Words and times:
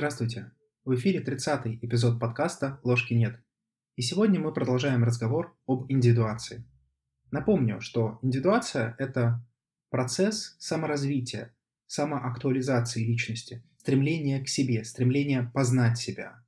Здравствуйте! 0.00 0.50
В 0.86 0.94
эфире 0.94 1.22
30-й 1.22 1.78
эпизод 1.82 2.18
подкаста 2.18 2.80
«Ложки 2.84 3.12
нет». 3.12 3.38
И 3.96 4.00
сегодня 4.00 4.40
мы 4.40 4.50
продолжаем 4.50 5.04
разговор 5.04 5.54
об 5.66 5.92
индивидуации. 5.92 6.64
Напомню, 7.30 7.82
что 7.82 8.18
индивидуация– 8.22 8.94
это 8.98 9.46
процесс 9.90 10.56
саморазвития, 10.58 11.54
самоактуализации 11.84 13.04
личности, 13.04 13.62
стремление 13.76 14.42
к 14.42 14.48
себе, 14.48 14.84
стремление 14.84 15.50
познать 15.52 15.98
себя, 15.98 16.42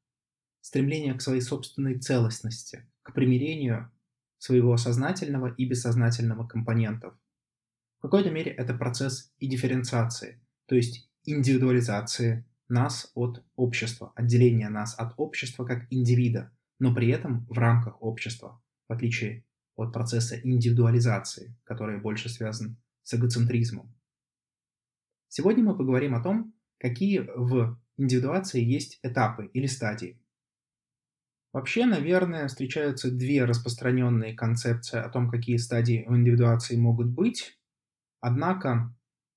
стремление 0.63 1.13
к 1.13 1.21
своей 1.21 1.43
собственной 1.43 1.99
целостности, 1.99 2.89
к 3.03 3.13
примирению 3.13 3.93
своего 4.39 4.79
сознательного 4.79 5.49
и 5.49 5.67
бессознательного 5.67 6.49
компонентов. 6.49 7.13
В 7.99 8.01
какой-то 8.01 8.31
мере 8.31 8.51
это 8.51 8.73
процесс 8.73 9.31
и 9.37 9.47
дифференциации, 9.47 10.41
то 10.65 10.75
есть 10.75 11.11
индивидуализации 11.25 12.47
нас 12.73 13.13
от 13.15 13.45
общества, 13.55 14.13
отделения 14.17 14.69
нас 14.69 14.99
от 14.99 15.15
общества 15.17 15.65
как 15.65 15.87
индивида, 15.91 16.51
но 16.81 16.93
при 16.93 17.09
этом 17.11 17.47
в 17.49 17.59
рамках 17.59 18.03
общества, 18.03 18.61
в 18.89 18.93
отличие 18.93 19.45
от 19.77 19.93
процесса 19.93 20.41
индивидуализации, 20.43 21.57
который 21.65 22.01
больше 22.01 22.29
связан 22.29 22.77
с 23.05 23.15
эгоцентризмом. 23.15 23.95
Сегодня 25.29 25.65
мы 25.65 25.77
поговорим 25.77 26.15
о 26.15 26.23
том, 26.23 26.55
какие 26.79 27.21
в 27.21 27.79
индивидуации 27.97 28.63
есть 28.63 28.99
этапы 29.03 29.47
или 29.47 29.67
стадии. 29.67 30.21
Вообще, 31.53 31.85
наверное, 31.85 32.49
встречаются 32.49 33.11
две 33.11 33.45
распространенные 33.45 34.35
концепции 34.35 34.99
о 34.99 35.11
том, 35.11 35.31
какие 35.31 35.59
стадии 35.59 36.05
у 36.09 36.17
индивидуации 36.17 36.77
могут 36.77 37.09
быть. 37.09 37.59
Однако 38.21 38.95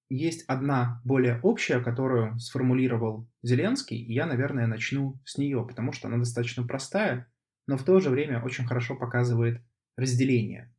есть 0.10 0.44
одна 0.48 1.02
более 1.04 1.40
общая, 1.42 1.80
которую 1.82 2.40
сформулировал 2.40 3.28
Зеленский, 3.44 3.98
и 3.98 4.14
я, 4.14 4.26
наверное, 4.26 4.68
начну 4.68 5.20
с 5.26 5.38
нее, 5.38 5.66
потому 5.68 5.92
что 5.92 6.08
она 6.08 6.18
достаточно 6.18 6.64
простая, 6.64 7.32
но 7.68 7.78
в 7.78 7.84
то 7.84 8.00
же 8.00 8.10
время 8.10 8.42
очень 8.44 8.66
хорошо 8.66 8.96
показывает 8.96 9.62
разделение. 9.98 10.74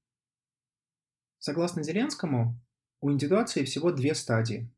Согласно 1.39 1.83
Зеленскому, 1.83 2.61
у 3.01 3.11
индивидуации 3.11 3.65
всего 3.65 3.93
две 3.93 4.15
стадии. 4.15 4.71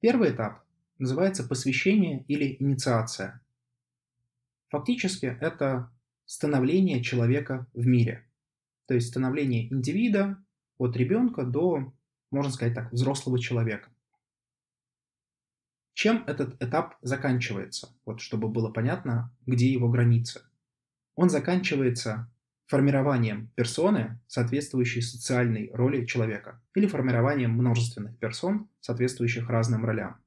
Первый 0.00 0.30
этап 0.30 0.64
называется 0.98 1.46
посвящение 1.46 2.24
или 2.28 2.56
инициация. 2.58 3.44
Фактически 4.68 5.26
это 5.40 5.92
становление 6.24 7.02
человека 7.02 7.66
в 7.72 7.86
мире, 7.86 8.28
то 8.86 8.94
есть 8.94 9.08
становление 9.08 9.72
индивида 9.72 10.42
от 10.78 10.96
ребенка 10.96 11.44
до 11.44 11.92
можно 12.30 12.52
сказать 12.52 12.74
так, 12.74 12.92
взрослого 12.92 13.38
человека. 13.38 13.90
Чем 15.94 16.24
этот 16.26 16.62
этап 16.62 16.96
заканчивается? 17.00 17.88
Вот 18.04 18.20
чтобы 18.20 18.48
было 18.48 18.70
понятно, 18.70 19.34
где 19.46 19.72
его 19.72 19.88
границы. 19.88 20.42
Он 21.14 21.30
заканчивается 21.30 22.30
формированием 22.66 23.50
персоны, 23.54 24.20
соответствующей 24.26 25.00
социальной 25.00 25.70
роли 25.72 26.04
человека, 26.04 26.60
или 26.74 26.86
формированием 26.86 27.52
множественных 27.52 28.18
персон, 28.18 28.68
соответствующих 28.80 29.48
разным 29.48 29.84
ролям. 29.84 30.18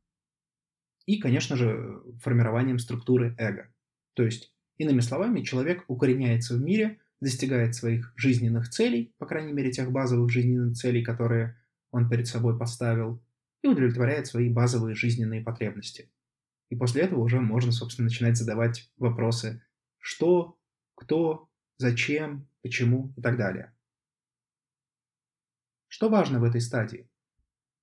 И, 1.05 1.20
конечно 1.20 1.55
же, 1.55 2.02
формированием 2.22 2.80
структуры 2.80 3.36
эго. 3.38 3.67
То 4.14 4.23
есть, 4.23 4.53
иными 4.77 5.02
словами, 5.02 5.44
человек 5.44 5.83
укореняется 5.88 6.55
в 6.55 6.61
мире, 6.61 7.00
достигает 7.20 7.75
своих 7.75 8.14
жизненных 8.16 8.70
целей, 8.70 9.14
по 9.17 9.25
крайней 9.25 9.53
мере, 9.53 9.72
тех 9.72 9.92
базовых 9.92 10.31
жизненных 10.31 10.77
целей, 10.77 11.03
которые 11.03 11.58
он 11.92 12.09
перед 12.09 12.28
собой 12.28 12.58
поставил, 12.58 13.22
и 13.62 13.68
удовлетворяет 13.68 14.28
свои 14.28 14.50
базовые 14.50 14.95
жизненные 14.95 15.42
потребности. 15.42 16.09
И 16.70 16.76
после 16.76 17.02
этого 17.02 17.20
уже 17.20 17.39
можно, 17.39 17.72
собственно, 17.72 18.05
начинать 18.05 18.38
задавать 18.38 18.92
вопросы 18.98 19.61
«что?», 19.98 20.58
«кто?», 20.95 21.50
«зачем?», 21.77 22.48
«почему?» 22.61 23.14
и 23.17 23.22
так 23.22 23.38
далее. 23.38 23.73
Что 25.88 26.10
важно 26.10 26.39
в 26.39 26.44
этой 26.44 26.61
стадии? 26.61 27.10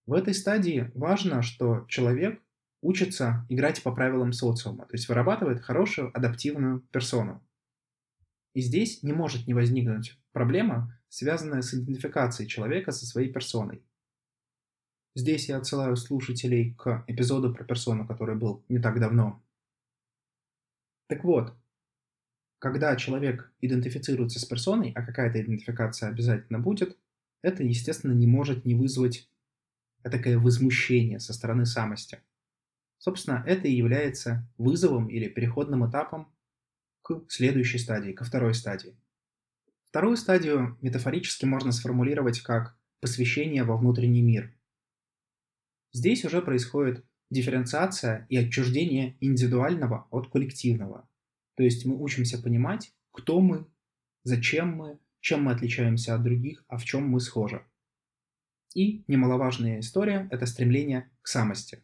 В 0.07 0.13
этой 0.13 0.35
стадии 0.35 0.91
важно, 0.95 1.43
что 1.43 1.85
человек 1.89 2.41
учится 2.81 3.45
играть 3.49 3.83
по 3.83 3.93
правилам 3.93 4.33
социума, 4.33 4.87
то 4.87 4.95
есть 4.95 5.09
вырабатывает 5.09 5.61
хорошую 5.61 6.17
адаптивную 6.17 6.81
персону. 6.93 7.45
И 8.55 8.61
здесь 8.61 9.03
не 9.03 9.13
может 9.13 9.47
не 9.49 9.55
возникнуть 9.55 10.19
проблема, 10.33 10.97
связанная 11.09 11.63
с 11.63 11.75
идентификацией 11.75 12.49
человека 12.49 12.93
со 12.93 13.05
своей 13.05 13.33
персоной. 13.33 13.83
Здесь 15.17 15.49
я 15.49 15.57
отсылаю 15.57 15.97
слушателей 15.97 16.75
к 16.75 17.03
эпизоду 17.07 17.51
про 17.51 17.65
персону, 17.65 18.07
который 18.07 18.37
был 18.37 18.63
не 18.69 18.79
так 18.79 19.01
давно. 19.01 19.43
Так 21.07 21.25
вот, 21.25 21.55
когда 22.59 22.95
человек 22.97 23.51
идентифицируется 23.63 24.39
с 24.39 24.45
персоной, 24.45 24.93
а 24.95 25.03
какая-то 25.03 25.41
идентификация 25.41 26.11
обязательно 26.11 26.59
будет, 26.59 26.99
это, 27.41 27.63
естественно, 27.63 28.13
не 28.13 28.27
может 28.27 28.67
не 28.67 28.75
вызвать 28.75 29.31
такое 30.03 30.39
возмущение 30.39 31.19
со 31.19 31.33
стороны 31.33 31.65
самости. 31.65 32.21
Собственно, 32.99 33.43
это 33.47 33.69
и 33.69 33.75
является 33.75 34.47
вызовом 34.59 35.09
или 35.09 35.29
переходным 35.29 35.89
этапом 35.89 36.31
к 37.01 37.25
следующей 37.29 37.79
стадии, 37.79 38.13
ко 38.13 38.25
второй 38.25 38.53
стадии. 38.53 38.95
Вторую 39.87 40.19
стадию 40.19 40.77
метафорически 40.83 41.47
можно 41.47 41.73
сформулировать 41.73 42.41
как 42.41 42.77
посвящение 43.01 43.65
во 43.65 43.79
внутренний 43.79 44.21
мир. 44.23 44.56
Здесь 45.97 46.27
уже 46.27 46.43
происходит 46.43 47.07
дифференциация 47.31 48.27
и 48.29 48.37
отчуждение 48.37 49.17
индивидуального 49.21 50.07
от 50.11 50.31
коллективного. 50.31 51.09
То 51.55 51.63
есть 51.63 51.87
мы 51.87 51.99
учимся 51.99 52.37
понимать, 52.37 52.93
кто 53.13 53.41
мы, 53.41 53.67
зачем 54.23 54.77
мы, 54.77 54.99
чем 55.21 55.45
мы 55.45 55.53
отличаемся 55.53 56.15
от 56.15 56.23
других, 56.23 56.63
а 56.69 56.77
в 56.77 56.85
чем 56.85 57.09
мы 57.09 57.19
схожи. 57.19 57.65
И 58.75 59.05
немаловажная 59.09 59.81
история– 59.81 60.29
это 60.31 60.45
стремление 60.45 61.11
к 61.23 61.29
самости. 61.29 61.83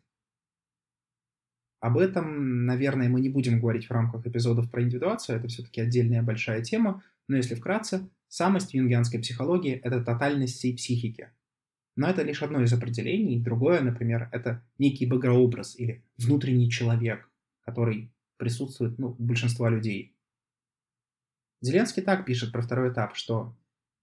Об 1.80 1.96
этом, 1.96 2.66
наверное, 2.66 3.08
мы 3.08 3.22
не 3.22 3.30
будем 3.30 3.60
говорить 3.60 3.86
в 3.86 3.92
рамках 3.92 4.26
эпизодов 4.26 4.70
про 4.70 4.82
индивидуацию, 4.82 5.38
это 5.38 5.48
все-таки 5.48 5.80
отдельная 5.80 6.22
большая 6.22 6.62
тема, 6.62 7.02
но 7.28 7.38
если 7.38 7.54
вкратце, 7.54 8.10
самость 8.28 8.72
в 8.72 8.74
юнгианской 8.74 9.20
психологии– 9.20 9.72
это 9.82 10.04
тотальность 10.04 10.56
всей 10.56 10.76
психики– 10.76 11.30
но 11.96 12.08
это 12.08 12.22
лишь 12.22 12.42
одно 12.42 12.62
из 12.62 12.72
определений. 12.72 13.40
Другое, 13.40 13.80
например, 13.80 14.28
это 14.32 14.64
некий 14.78 15.06
богообраз 15.06 15.78
или 15.78 16.04
внутренний 16.16 16.70
человек, 16.70 17.28
который 17.64 18.10
присутствует 18.38 18.98
ну, 18.98 19.16
у 19.18 19.22
большинства 19.22 19.68
людей. 19.68 20.16
Зеленский 21.60 22.02
так 22.02 22.24
пишет 22.24 22.50
про 22.50 22.62
второй 22.62 22.92
этап, 22.92 23.14
что 23.14 23.56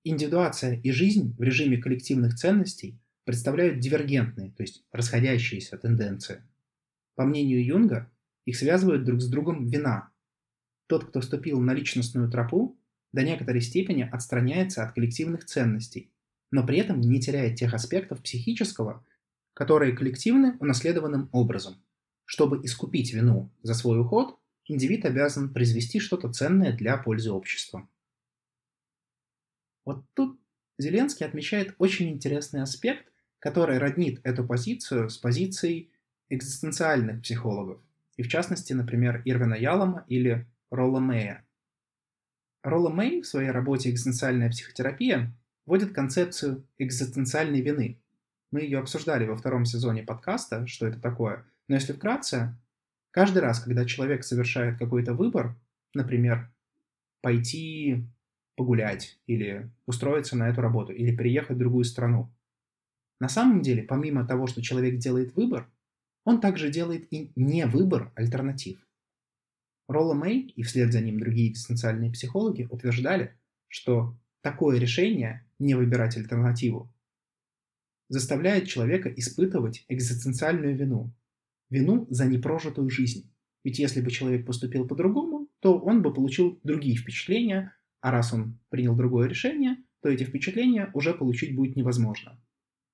индивидуация 0.04 0.80
и 0.80 0.92
жизнь 0.92 1.36
в 1.38 1.42
режиме 1.42 1.78
коллективных 1.78 2.36
ценностей 2.36 3.00
представляют 3.26 3.80
дивергентные, 3.80 4.52
то 4.52 4.64
есть 4.64 4.86
расходящиеся 4.92 5.78
тенденции. 5.78 6.44
По 7.16 7.26
мнению 7.26 7.66
Юнга, 7.66 8.10
их 8.46 8.56
связывают 8.56 9.04
друг 9.04 9.22
с 9.22 9.28
другом 9.28 9.68
вина. 9.68 10.10
Тот, 10.88 11.06
кто 11.06 11.22
вступил 11.22 11.60
на 11.60 11.74
личностную 11.74 12.32
тропу, 12.32 12.80
до 13.12 13.24
некоторой 13.24 13.62
степени 13.62 14.04
отстраняется 14.04 14.84
от 14.84 14.94
коллективных 14.94 15.46
ценностей 15.46 16.12
но 16.52 16.66
при 16.66 16.80
этом 16.80 17.00
не 17.02 17.20
теряет 17.20 17.58
тех 17.58 17.74
аспектов 17.74 18.22
психического, 18.22 19.06
которые 19.54 19.96
коллективны 19.96 20.58
унаследованным 20.60 21.30
образом. 21.32 21.84
Чтобы 22.26 22.64
искупить 22.64 23.14
вину 23.14 23.52
за 23.64 23.74
свой 23.74 24.00
уход, 24.00 24.40
индивид 24.66 25.06
обязан 25.06 25.54
произвести 25.54 26.00
что-то 26.00 26.32
ценное 26.32 26.74
для 26.74 26.98
пользы 26.98 27.32
общества. 27.32 27.88
Вот 29.86 30.06
тут 30.14 30.40
Зеленский 30.78 31.26
отмечает 31.26 31.76
очень 31.78 32.10
интересный 32.10 32.62
аспект, 32.62 33.12
который 33.40 33.80
роднит 33.80 34.22
эту 34.24 34.46
позицию 34.46 35.10
с 35.10 35.18
позицией 35.18 35.92
экзистенциальных 36.30 37.22
психологов, 37.22 37.82
и 38.16 38.24
в 38.24 38.28
частности, 38.28 38.74
например, 38.74 39.22
Ирвина 39.26 39.56
Ялома 39.56 40.06
или 40.08 40.48
Ролла 40.70 41.00
Мэя. 41.00 41.46
Ролла 42.62 42.90
Мэй 42.90 43.22
в 43.22 43.28
своей 43.28 43.52
работе 43.52 43.90
«Экзистенциальная 43.90 44.50
психотерапия» 44.50 45.34
вводит 45.70 45.94
концепцию 45.94 46.66
экзистенциальной 46.80 47.62
вины. 47.62 48.02
Мы 48.50 48.62
ее 48.62 48.80
обсуждали 48.80 49.28
во 49.28 49.36
втором 49.36 49.66
сезоне 49.66 50.02
подкаста, 50.02 50.66
что 50.66 50.88
это 50.88 51.00
такое. 51.00 51.46
Но 51.68 51.76
если 51.76 51.94
вкратце, 51.94 52.58
каждый 53.12 53.44
раз, 53.44 53.60
когда 53.60 53.86
человек 53.86 54.24
совершает 54.24 54.80
какой-то 54.80 55.14
выбор, 55.14 55.56
например, 55.94 56.52
пойти 57.22 58.04
погулять 58.56 59.20
или 59.28 59.70
устроиться 59.86 60.36
на 60.36 60.50
эту 60.50 60.62
работу 60.62 60.92
или 60.92 61.16
переехать 61.16 61.58
в 61.58 61.60
другую 61.60 61.86
страну, 61.86 62.34
на 63.20 63.30
самом 63.30 63.62
деле, 63.62 63.84
помимо 63.84 64.26
того, 64.26 64.48
что 64.48 64.64
человек 64.64 64.98
делает 64.98 65.36
выбор, 65.36 65.70
он 66.26 66.42
также 66.42 66.72
делает 66.72 67.14
и 67.14 67.32
не 67.36 67.68
выбор 67.68 68.12
альтернатив. 68.16 68.80
Ролла 69.88 70.16
Мэй 70.16 70.52
и 70.56 70.64
вслед 70.64 70.92
за 70.92 71.02
ним 71.02 71.20
другие 71.20 71.52
экзистенциальные 71.52 72.12
психологи 72.12 72.68
утверждали, 72.72 73.36
что 73.68 74.18
такое 74.42 74.80
решение 74.80 75.46
не 75.60 75.76
выбирать 75.76 76.18
альтернативу, 76.18 76.92
заставляет 78.08 78.68
человека 78.68 79.10
испытывать 79.10 79.86
экзистенциальную 79.88 80.76
вину, 80.76 81.14
вину 81.70 82.08
за 82.10 82.26
непрожитую 82.26 82.90
жизнь, 82.90 83.32
Ведь 83.64 83.78
если 83.78 84.02
бы 84.02 84.10
человек 84.10 84.46
поступил 84.46 84.88
по-другому, 84.88 85.48
то 85.60 85.78
он 85.78 86.02
бы 86.02 86.14
получил 86.14 86.60
другие 86.64 86.96
впечатления, 86.96 87.76
а 88.02 88.12
раз 88.12 88.34
он 88.34 88.58
принял 88.70 88.96
другое 88.96 89.28
решение, 89.28 89.78
то 90.02 90.10
эти 90.10 90.24
впечатления 90.24 90.90
уже 90.94 91.14
получить 91.14 91.56
будет 91.56 91.76
невозможно. 91.76 92.40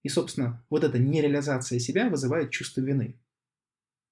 И, 0.04 0.10
собственно, 0.10 0.66
вот 0.70 0.84
эта 0.84 0.98
нереализация 1.00 1.80
себя 1.80 2.10
вызывает 2.10 2.52
чувство 2.52 2.82
вины. 2.82 3.16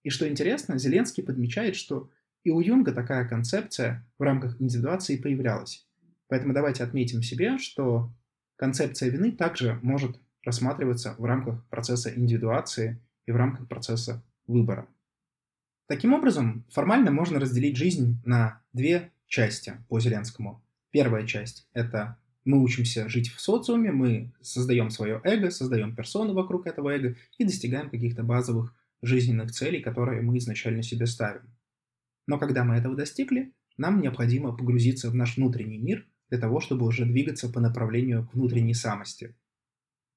И 0.03 0.09
что 0.09 0.27
интересно, 0.27 0.77
Зеленский 0.77 1.23
подмечает, 1.23 1.75
что 1.75 2.09
и 2.43 2.51
у 2.51 2.59
Юнга 2.59 2.93
такая 2.93 3.27
концепция 3.27 4.05
в 4.17 4.23
рамках 4.23 4.59
индивидуации 4.61 5.17
появлялась. 5.17 5.87
Поэтому 6.27 6.53
давайте 6.53 6.83
отметим 6.83 7.23
себе, 7.23 7.57
что 7.57 8.13
концепция 8.55 9.09
вины 9.09 9.31
также 9.31 9.79
может 9.81 10.19
рассматриваться 10.43 11.15
в 11.17 11.25
рамках 11.25 11.65
процесса 11.67 12.13
индивидуации 12.13 12.99
и 13.25 13.31
в 13.31 13.35
рамках 13.35 13.67
процесса 13.67 14.23
выбора. 14.47 14.87
Таким 15.87 16.13
образом, 16.13 16.65
формально 16.69 17.11
можно 17.11 17.39
разделить 17.39 17.77
жизнь 17.77 18.21
на 18.25 18.61
две 18.73 19.11
части 19.27 19.73
по 19.89 19.99
Зеленскому. 19.99 20.63
Первая 20.91 21.25
часть— 21.25 21.67
это 21.73 22.17
мы 22.45 22.61
учимся 22.61 23.07
жить 23.09 23.29
в 23.29 23.39
социуме, 23.39 23.91
мы 23.91 24.33
создаем 24.41 24.89
свое 24.89 25.21
эго, 25.23 25.49
создаем 25.49 25.95
персоны 25.95 26.33
вокруг 26.33 26.67
этого 26.67 26.89
эго 26.89 27.15
и 27.37 27.45
достигаем 27.45 27.89
каких-то 27.89 28.23
базовых 28.23 28.75
жизненных 29.01 29.51
целей, 29.51 29.81
которые 29.81 30.21
мы 30.21 30.37
изначально 30.37 30.83
себе 30.83 31.05
ставим. 31.05 31.43
Но 32.27 32.37
когда 32.37 32.63
мы 32.63 32.75
этого 32.75 32.95
достигли, 32.95 33.53
нам 33.77 34.01
необходимо 34.01 34.55
погрузиться 34.55 35.09
в 35.09 35.15
наш 35.15 35.37
внутренний 35.37 35.77
мир 35.77 36.05
для 36.33 36.39
того, 36.39 36.59
чтобы 36.59 36.87
уже 36.87 37.05
двигаться 37.05 37.47
по 37.47 37.59
направлению 37.59 38.27
к 38.27 38.33
внутренней 38.33 38.73
самости. 38.73 39.35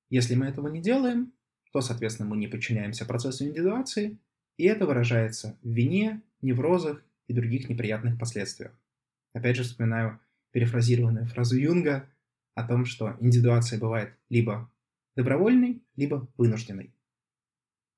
Если 0.08 0.34
мы 0.34 0.46
этого 0.46 0.68
не 0.68 0.80
делаем, 0.80 1.34
то, 1.74 1.82
соответственно, 1.82 2.30
мы 2.30 2.38
не 2.38 2.46
подчиняемся 2.46 3.04
процессу 3.04 3.44
индивидуации, 3.44 4.18
и 4.56 4.64
это 4.64 4.86
выражается 4.86 5.58
в 5.62 5.68
вине, 5.68 6.22
неврозах 6.40 7.04
и 7.26 7.34
других 7.34 7.68
неприятных 7.68 8.18
последствиях. 8.18 8.72
Опять 9.34 9.56
же 9.56 9.64
вспоминаю 9.64 10.18
перефразированную 10.52 11.26
фразу 11.26 11.54
Юнга 11.54 12.08
о 12.54 12.66
том, 12.66 12.86
что 12.86 13.14
индивидуация 13.20 13.78
бывает 13.78 14.14
либо 14.30 14.72
добровольной, 15.16 15.82
либо 15.96 16.26
вынужденной. 16.38 16.94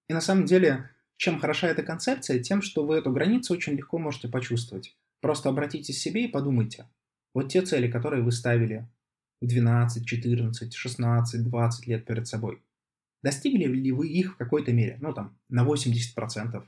И 0.08 0.12
на 0.12 0.20
самом 0.20 0.44
деле, 0.44 0.90
чем 1.16 1.38
хороша 1.38 1.68
эта 1.68 1.84
концепция, 1.84 2.40
тем, 2.40 2.62
что 2.62 2.84
вы 2.84 2.96
эту 2.96 3.12
границу 3.12 3.54
очень 3.54 3.74
легко 3.74 3.96
можете 3.96 4.26
почувствовать. 4.26 4.96
Просто 5.20 5.50
обратитесь 5.50 5.98
к 5.98 6.00
себе 6.00 6.24
и 6.24 6.28
подумайте. 6.28 6.88
Вот 7.34 7.48
те 7.48 7.62
цели, 7.62 7.90
которые 7.90 8.22
вы 8.22 8.32
ставили 8.32 8.88
в 9.40 9.46
12, 9.46 10.06
14, 10.06 10.74
16, 10.74 11.44
20 11.44 11.86
лет 11.86 12.04
перед 12.04 12.26
собой. 12.26 12.62
Достигли 13.22 13.64
ли 13.64 13.92
вы 13.92 14.08
их 14.08 14.34
в 14.34 14.36
какой-то 14.36 14.72
мере? 14.72 14.98
Ну 15.00 15.12
там, 15.12 15.38
на 15.48 15.66
80%. 15.66 16.64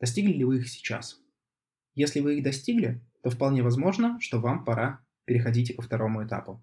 Достигли 0.00 0.32
ли 0.32 0.44
вы 0.44 0.58
их 0.58 0.68
сейчас? 0.68 1.20
Если 1.94 2.20
вы 2.20 2.38
их 2.38 2.44
достигли, 2.44 3.00
то 3.22 3.30
вполне 3.30 3.62
возможно, 3.62 4.20
что 4.20 4.40
вам 4.40 4.64
пора 4.64 5.04
переходить 5.24 5.74
ко 5.74 5.82
второму 5.82 6.24
этапу. 6.24 6.62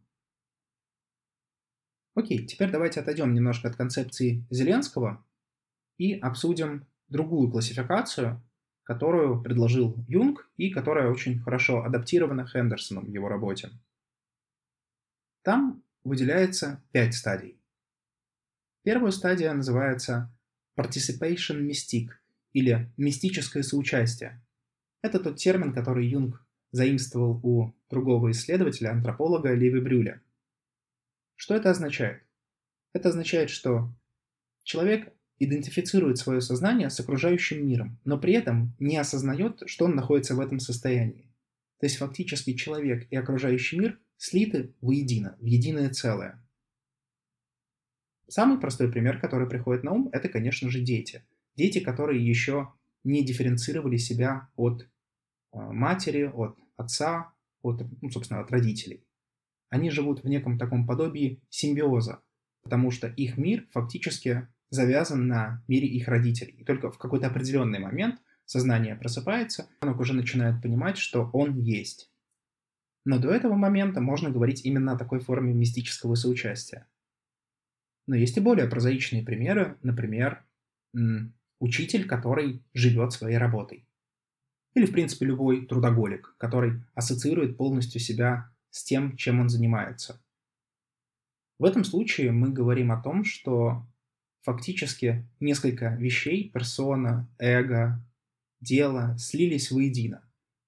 Окей, 2.13 2.45
теперь 2.45 2.69
давайте 2.69 2.99
отойдем 2.99 3.33
немножко 3.33 3.69
от 3.69 3.75
концепции 3.75 4.45
Зеленского 4.49 5.25
и 5.97 6.13
обсудим 6.13 6.85
другую 7.07 7.49
классификацию, 7.49 8.43
которую 8.83 9.41
предложил 9.41 9.95
Юнг 10.07 10.49
и 10.57 10.69
которая 10.69 11.09
очень 11.09 11.39
хорошо 11.39 11.83
адаптирована 11.83 12.45
Хендерсоном 12.45 13.05
в 13.05 13.09
его 13.09 13.29
работе. 13.29 13.69
Там 15.43 15.83
выделяется 16.03 16.83
пять 16.91 17.13
стадий. 17.13 17.59
Первая 18.83 19.11
стадия 19.11 19.53
называется 19.53 20.31
Participation 20.77 21.67
Mystic 21.67 22.09
или 22.53 22.91
мистическое 22.97 23.63
соучастие. 23.63 24.43
Это 25.01 25.19
тот 25.19 25.37
термин, 25.37 25.73
который 25.73 26.07
Юнг 26.07 26.43
заимствовал 26.71 27.39
у 27.43 27.73
другого 27.89 28.31
исследователя, 28.31 28.91
антрополога 28.91 29.53
Леви 29.53 29.79
Брюля. 29.79 30.21
Что 31.35 31.55
это 31.55 31.71
означает? 31.71 32.23
Это 32.93 33.09
означает, 33.09 33.49
что 33.49 33.91
человек 34.63 35.13
идентифицирует 35.43 36.17
свое 36.17 36.39
сознание 36.39 36.89
с 36.89 36.99
окружающим 36.99 37.65
миром, 37.67 37.99
но 38.05 38.19
при 38.19 38.33
этом 38.33 38.75
не 38.79 38.97
осознает, 38.97 39.63
что 39.65 39.85
он 39.85 39.95
находится 39.95 40.35
в 40.35 40.39
этом 40.39 40.59
состоянии. 40.59 41.31
То 41.79 41.87
есть 41.87 41.97
фактически 41.97 42.53
человек 42.53 43.07
и 43.09 43.15
окружающий 43.15 43.79
мир 43.79 43.99
слиты 44.17 44.75
воедино, 44.81 45.35
в 45.39 45.45
единое 45.45 45.89
целое. 45.89 46.45
Самый 48.27 48.59
простой 48.59 48.91
пример, 48.91 49.19
который 49.19 49.49
приходит 49.49 49.83
на 49.83 49.93
ум, 49.93 50.09
это, 50.13 50.29
конечно 50.29 50.69
же, 50.69 50.79
дети. 50.79 51.25
Дети, 51.55 51.79
которые 51.79 52.25
еще 52.25 52.71
не 53.03 53.25
дифференцировали 53.25 53.97
себя 53.97 54.47
от 54.55 54.83
э, 54.83 54.87
матери, 55.53 56.31
от 56.33 56.57
отца, 56.77 57.33
от, 57.63 57.81
ну, 58.01 58.09
собственно, 58.11 58.41
от 58.41 58.51
родителей. 58.51 59.03
Они 59.69 59.89
живут 59.89 60.23
в 60.23 60.27
неком 60.27 60.59
таком 60.59 60.85
подобии 60.85 61.41
симбиоза, 61.49 62.21
потому 62.61 62.91
что 62.91 63.07
их 63.07 63.37
мир 63.37 63.67
фактически 63.71 64.47
завязан 64.71 65.27
на 65.27 65.63
мире 65.67 65.87
их 65.87 66.07
родителей. 66.07 66.53
И 66.53 66.63
только 66.63 66.89
в 66.89 66.97
какой-то 66.97 67.27
определенный 67.27 67.79
момент 67.79 68.19
сознание 68.45 68.95
просыпается, 68.95 69.69
оно 69.81 69.95
уже 69.97 70.13
начинает 70.13 70.61
понимать, 70.61 70.97
что 70.97 71.29
он 71.33 71.59
есть. 71.59 72.11
Но 73.05 73.19
до 73.19 73.31
этого 73.31 73.53
момента 73.53 74.01
можно 74.01 74.29
говорить 74.29 74.65
именно 74.65 74.93
о 74.93 74.97
такой 74.97 75.19
форме 75.19 75.53
мистического 75.53 76.15
соучастия. 76.15 76.87
Но 78.07 78.15
есть 78.15 78.37
и 78.37 78.41
более 78.41 78.67
прозаичные 78.67 79.23
примеры, 79.23 79.77
например, 79.83 80.43
учитель, 81.59 82.07
который 82.07 82.63
живет 82.73 83.13
своей 83.13 83.37
работой. 83.37 83.87
Или, 84.73 84.85
в 84.85 84.91
принципе, 84.91 85.25
любой 85.25 85.65
трудоголик, 85.65 86.35
который 86.37 86.83
ассоциирует 86.93 87.57
полностью 87.57 87.99
себя 87.99 88.51
с 88.69 88.83
тем, 88.83 89.17
чем 89.17 89.39
он 89.41 89.49
занимается. 89.49 90.21
В 91.59 91.65
этом 91.65 91.83
случае 91.83 92.31
мы 92.31 92.49
говорим 92.49 92.91
о 92.91 93.01
том, 93.01 93.23
что 93.23 93.85
фактически 94.41 95.25
несколько 95.39 95.95
вещей, 95.95 96.49
персона, 96.49 97.27
эго, 97.39 98.03
дело 98.59 99.15
слились 99.17 99.71
воедино. 99.71 100.21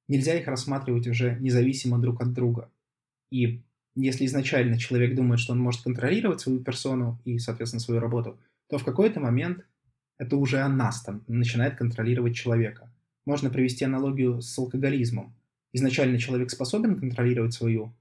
Нельзя 0.07 0.37
их 0.37 0.47
рассматривать 0.47 1.07
уже 1.07 1.37
независимо 1.39 1.99
друг 1.99 2.21
от 2.21 2.33
друга. 2.33 2.69
И 3.31 3.61
если 3.95 4.25
изначально 4.25 4.77
человек 4.77 5.15
думает, 5.15 5.39
что 5.39 5.53
он 5.53 5.59
может 5.59 5.81
контролировать 5.81 6.41
свою 6.41 6.59
персону 6.59 7.19
и, 7.25 7.37
соответственно, 7.37 7.79
свою 7.79 7.99
работу, 7.99 8.39
то 8.67 8.77
в 8.77 8.83
какой-то 8.83 9.19
момент 9.19 9.65
это 10.17 10.37
уже 10.37 10.59
она 10.59 10.91
там 11.05 11.23
начинает 11.27 11.75
контролировать 11.75 12.35
человека. 12.35 12.91
Можно 13.25 13.49
привести 13.49 13.85
аналогию 13.85 14.41
с 14.41 14.57
алкоголизмом. 14.57 15.35
Изначально 15.71 16.19
человек 16.19 16.51
способен 16.51 16.99
контролировать 16.99 17.53
свою 17.53 17.93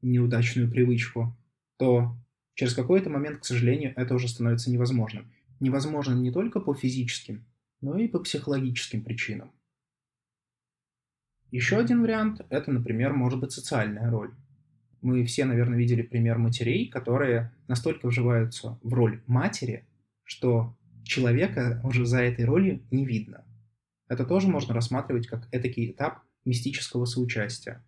неудачную 0.00 0.70
привычку, 0.70 1.36
то 1.76 2.16
Через 2.54 2.74
какой-то 2.74 3.08
момент, 3.10 3.40
к 3.40 3.44
сожалению, 3.44 3.94
это 3.96 4.14
уже 4.14 4.28
становится 4.28 4.70
невозможным. 4.70 5.32
Невозможным 5.60 6.22
не 6.22 6.30
только 6.30 6.60
по 6.60 6.74
физическим, 6.74 7.44
но 7.80 7.98
и 7.98 8.08
по 8.08 8.18
психологическим 8.18 9.02
причинам. 9.02 9.52
Еще 11.50 11.76
один 11.76 12.02
вариант– 12.02 12.40
это, 12.50 12.70
например, 12.70 13.12
может 13.12 13.40
быть 13.40 13.52
социальная 13.52 14.10
роль. 14.10 14.34
Мы 15.02 15.24
все, 15.24 15.44
наверное, 15.44 15.78
видели 15.78 16.02
пример 16.02 16.38
матерей, 16.38 16.88
которые 16.88 17.52
настолько 17.68 18.08
вживаются 18.08 18.78
в 18.82 18.94
роль 18.94 19.22
матери, 19.26 19.86
что 20.22 20.76
человека 21.04 21.80
уже 21.84 22.06
за 22.06 22.22
этой 22.22 22.44
ролью 22.44 22.82
не 22.90 23.04
видно. 23.04 23.44
Это 24.08 24.24
тоже 24.24 24.48
можно 24.48 24.74
рассматривать 24.74 25.26
как 25.26 25.48
этакий 25.52 25.90
этап 25.90 26.22
мистического 26.44 27.04
соучастия. 27.04 27.84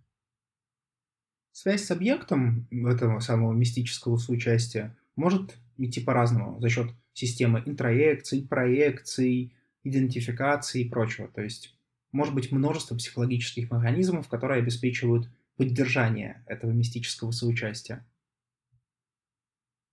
Связь 1.57 1.85
с 1.85 1.91
объектом 1.93 2.67
этого 2.73 3.21
самого 3.21 3.53
мистического 3.53 4.17
соучастия 4.17 4.99
может 5.15 5.57
идти 5.77 6.01
по-разному 6.01 6.61
за 6.61 6.69
счет 6.69 6.91
системы 7.13 7.63
интроекций, 7.65 8.45
проекций, 8.45 9.55
идентификации 9.85 10.83
и 10.83 10.89
прочего. 10.89 11.29
То 11.29 11.43
есть 11.43 11.79
может 12.11 12.35
быть 12.35 12.51
множество 12.51 12.97
психологических 12.97 13.71
механизмов, 13.71 14.29
которые 14.29 14.63
обеспечивают 14.63 15.31
поддержание 15.57 16.43
этого 16.49 16.73
мистического 16.73 17.31
соучастия. 17.31 18.05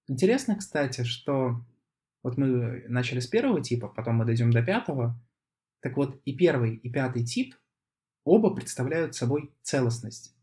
Интересно, 0.08 0.56
кстати, 0.56 1.04
что 1.04 1.64
вот 2.24 2.40
мы 2.40 2.86
начали 2.88 3.20
с 3.20 3.28
первого 3.28 3.62
типа, 3.62 3.88
потом 3.88 4.16
мы 4.16 4.26
дойдем 4.26 4.50
до 4.50 4.64
пятого. 4.64 5.16
Так 5.80 5.96
вот, 5.96 6.20
и 6.26 6.36
первый, 6.36 6.78
и 6.78 6.90
пятый 6.90 7.24
тип 7.24 7.54
оба 8.24 8.52
представляют 8.52 9.14
собой 9.14 9.54
целостность. 9.62 10.36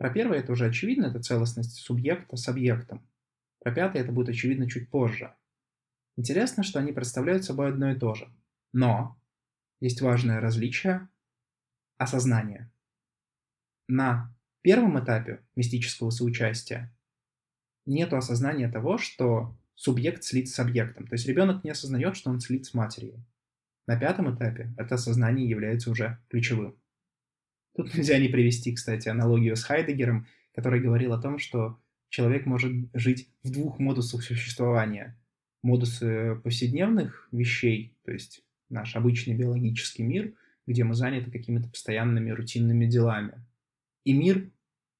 Про 0.00 0.08
первое 0.08 0.38
это 0.38 0.52
уже 0.52 0.64
очевидно, 0.64 1.08
это 1.08 1.20
целостность 1.20 1.76
субъекта 1.76 2.38
с 2.38 2.48
объектом. 2.48 3.06
Про 3.58 3.70
пятое 3.70 4.02
это 4.02 4.12
будет 4.12 4.30
очевидно 4.30 4.66
чуть 4.66 4.88
позже. 4.88 5.34
Интересно, 6.16 6.62
что 6.62 6.78
они 6.78 6.90
представляют 6.92 7.44
собой 7.44 7.68
одно 7.68 7.90
и 7.90 7.98
то 7.98 8.14
же. 8.14 8.34
Но 8.72 9.20
есть 9.78 10.00
важное 10.00 10.40
различие– 10.40 11.06
осознание. 11.98 12.72
На 13.88 14.34
первом 14.62 14.98
этапе 14.98 15.44
мистического 15.54 16.08
соучастия 16.08 16.96
нет 17.84 18.14
осознания 18.14 18.70
того, 18.70 18.96
что 18.96 19.54
субъект 19.74 20.24
слит 20.24 20.48
с 20.48 20.58
объектом. 20.60 21.08
То 21.08 21.12
есть 21.12 21.26
ребенок 21.26 21.62
не 21.62 21.72
осознает, 21.72 22.16
что 22.16 22.30
он 22.30 22.40
слит 22.40 22.64
с 22.64 22.72
матерью. 22.72 23.22
На 23.86 24.00
пятом 24.00 24.34
этапе 24.34 24.72
это 24.78 24.94
осознание 24.94 25.46
является 25.46 25.90
уже 25.90 26.18
ключевым. 26.30 26.79
Тут 27.80 27.94
нельзя 27.94 28.18
не 28.18 28.28
привести, 28.28 28.74
кстати, 28.74 29.08
аналогию 29.08 29.56
с 29.56 29.62
Хайдегером, 29.62 30.26
который 30.54 30.82
говорил 30.82 31.14
о 31.14 31.22
том, 31.22 31.38
что 31.38 31.80
человек 32.10 32.44
может 32.44 32.72
жить 32.92 33.30
в 33.42 33.50
двух 33.50 33.78
модусах 33.78 34.22
существования. 34.22 35.18
Модусы 35.62 36.38
повседневных 36.44 37.26
вещей, 37.32 37.96
то 38.04 38.12
есть 38.12 38.44
наш 38.68 38.96
обычный 38.96 39.34
биологический 39.34 40.02
мир, 40.02 40.34
где 40.66 40.84
мы 40.84 40.92
заняты 40.92 41.30
какими-то 41.30 41.70
постоянными 41.70 42.28
рутинными 42.32 42.84
делами. 42.84 43.42
И 44.04 44.12
мир, 44.12 44.50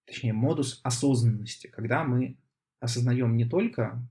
точнее, 0.07 0.33
модус 0.33 0.81
осознанности, 0.83 1.67
когда 1.67 2.03
мы 2.03 2.39
осознаем 2.81 3.37
не 3.37 3.45
только 3.45 4.03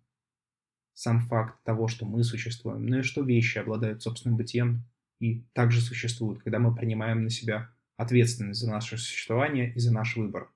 сам 0.93 1.21
факт 1.21 1.63
того, 1.63 1.87
что 1.87 2.05
мы 2.05 2.23
существуем, 2.23 2.85
но 2.85 2.99
и 2.99 3.01
что 3.01 3.23
вещи 3.23 3.57
обладают 3.57 4.03
собственным 4.03 4.37
бытием 4.37 4.83
и 5.19 5.41
также 5.53 5.81
существуют, 5.81 6.43
когда 6.43 6.59
мы 6.59 6.75
принимаем 6.75 7.23
на 7.23 7.31
себя 7.31 7.71
ответственность 7.99 8.61
за 8.61 8.69
наше 8.71 8.97
существование 8.97 9.73
и 9.73 9.79
за 9.79 9.91
наш 9.91 10.15
выбор. 10.15 10.49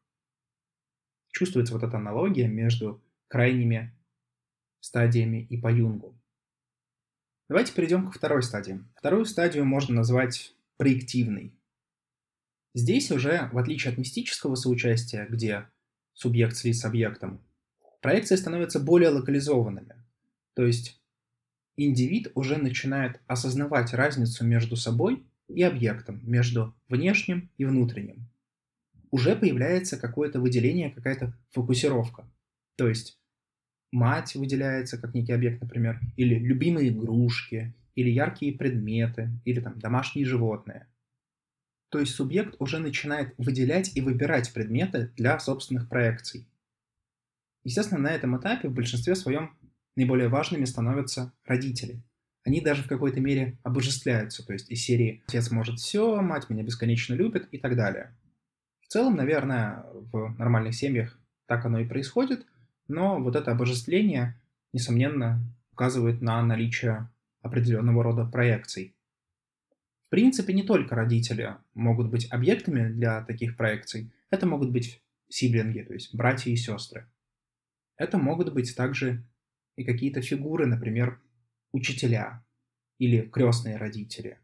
Чувствуется 1.31 1.73
вот 1.73 1.83
эта 1.83 1.97
аналогия 1.97 2.47
между 2.47 3.03
крайними 3.27 3.93
стадиями 4.79 5.45
и 5.49 5.57
по 5.57 5.69
Юнгу. 5.69 6.17
Давайте 7.49 7.73
перейдем 7.73 8.07
ко 8.07 8.17
второй 8.17 8.43
стадии. 8.43 8.81
Вторую 8.95 9.25
стадию 9.25 9.65
можно 9.65 9.93
назвать 9.93 10.55
проективной. 10.77 11.53
Здесь 12.73 13.11
уже, 13.11 13.49
в 13.51 13.57
отличие 13.57 13.91
от 13.91 13.99
мистического 13.99 14.55
соучастия, 14.55 15.25
где 15.25 15.67
субъект 16.13 16.55
слит 16.55 16.77
с 16.77 16.85
объектом, 16.85 17.41
проекции 18.01 18.37
становятся 18.37 18.79
более 18.79 19.09
локализованными. 19.09 20.01
То 20.53 20.65
есть 20.65 21.01
индивид 21.75 22.31
уже 22.35 22.55
начинает 22.55 23.19
осознавать 23.27 23.93
разницу 23.93 24.45
между 24.45 24.77
собой 24.77 25.25
и 25.47 25.61
объектом, 25.63 26.19
между 26.23 26.73
внешним 26.89 27.49
и 27.57 27.65
внутренним. 27.65 28.27
Уже 29.11 29.35
появляется 29.35 29.97
какое-то 29.97 30.39
выделение, 30.39 30.89
какая-то 30.89 31.37
фокусировка. 31.51 32.25
То 32.75 32.87
есть 32.87 33.19
мать 33.91 34.35
выделяется 34.35 34.97
как 34.97 35.13
некий 35.13 35.33
объект, 35.33 35.61
например, 35.61 35.99
или 36.17 36.35
любимые 36.35 36.89
игрушки, 36.89 37.73
или 37.95 38.09
яркие 38.09 38.57
предметы, 38.57 39.29
или 39.45 39.59
там 39.59 39.77
домашние 39.77 40.25
животные. 40.25 40.87
То 41.89 41.99
есть 41.99 42.15
субъект 42.15 42.55
уже 42.57 42.79
начинает 42.79 43.35
выделять 43.37 43.95
и 43.95 44.01
выбирать 44.01 44.51
предметы 44.51 45.11
для 45.15 45.37
собственных 45.37 45.87
проекций. 45.89 46.47
Естественно, 47.63 48.01
на 48.01 48.11
этом 48.11 48.35
этапе 48.39 48.67
в 48.67 48.73
большинстве 48.73 49.15
своем 49.15 49.55
наиболее 49.95 50.27
важными 50.27 50.65
становятся 50.65 51.31
родители. 51.45 52.01
Они 52.45 52.59
даже 52.59 52.83
в 52.83 52.87
какой-то 52.87 53.21
мере 53.21 53.57
обожествляются, 53.63 54.45
то 54.45 54.53
есть 54.53 54.69
из 54.69 54.83
серии 54.83 55.23
«Отец 55.27 55.49
может 55.49 55.79
все», 55.79 56.21
«Мать 56.21 56.49
меня 56.49 56.63
бесконечно 56.63 57.13
любит» 57.13 57.47
и 57.51 57.57
так 57.57 57.75
далее. 57.75 58.15
В 58.81 58.87
целом, 58.87 59.15
наверное, 59.15 59.85
в 59.93 60.35
нормальных 60.37 60.75
семьях 60.75 61.17
так 61.45 61.65
оно 61.65 61.79
и 61.79 61.87
происходит, 61.87 62.45
но 62.87 63.19
вот 63.21 63.35
это 63.35 63.51
обожествление, 63.51 64.39
несомненно, 64.73 65.41
указывает 65.71 66.21
на 66.21 66.41
наличие 66.43 67.09
определенного 67.41 68.03
рода 68.03 68.25
проекций. 68.25 68.95
В 70.05 70.09
принципе, 70.09 70.53
не 70.53 70.63
только 70.63 70.95
родители 70.95 71.55
могут 71.73 72.09
быть 72.09 72.31
объектами 72.31 72.91
для 72.91 73.23
таких 73.23 73.55
проекций, 73.55 74.11
это 74.29 74.45
могут 74.45 74.71
быть 74.71 75.01
сиблинги, 75.29 75.81
то 75.81 75.93
есть 75.93 76.13
братья 76.13 76.51
и 76.51 76.55
сестры. 76.55 77.07
Это 77.97 78.17
могут 78.17 78.53
быть 78.53 78.75
также 78.75 79.23
и 79.75 79.83
какие-то 79.83 80.21
фигуры, 80.21 80.67
например, 80.67 81.19
учителя 81.73 82.45
или 82.99 83.21
крестные 83.21 83.75
родители, 83.77 84.39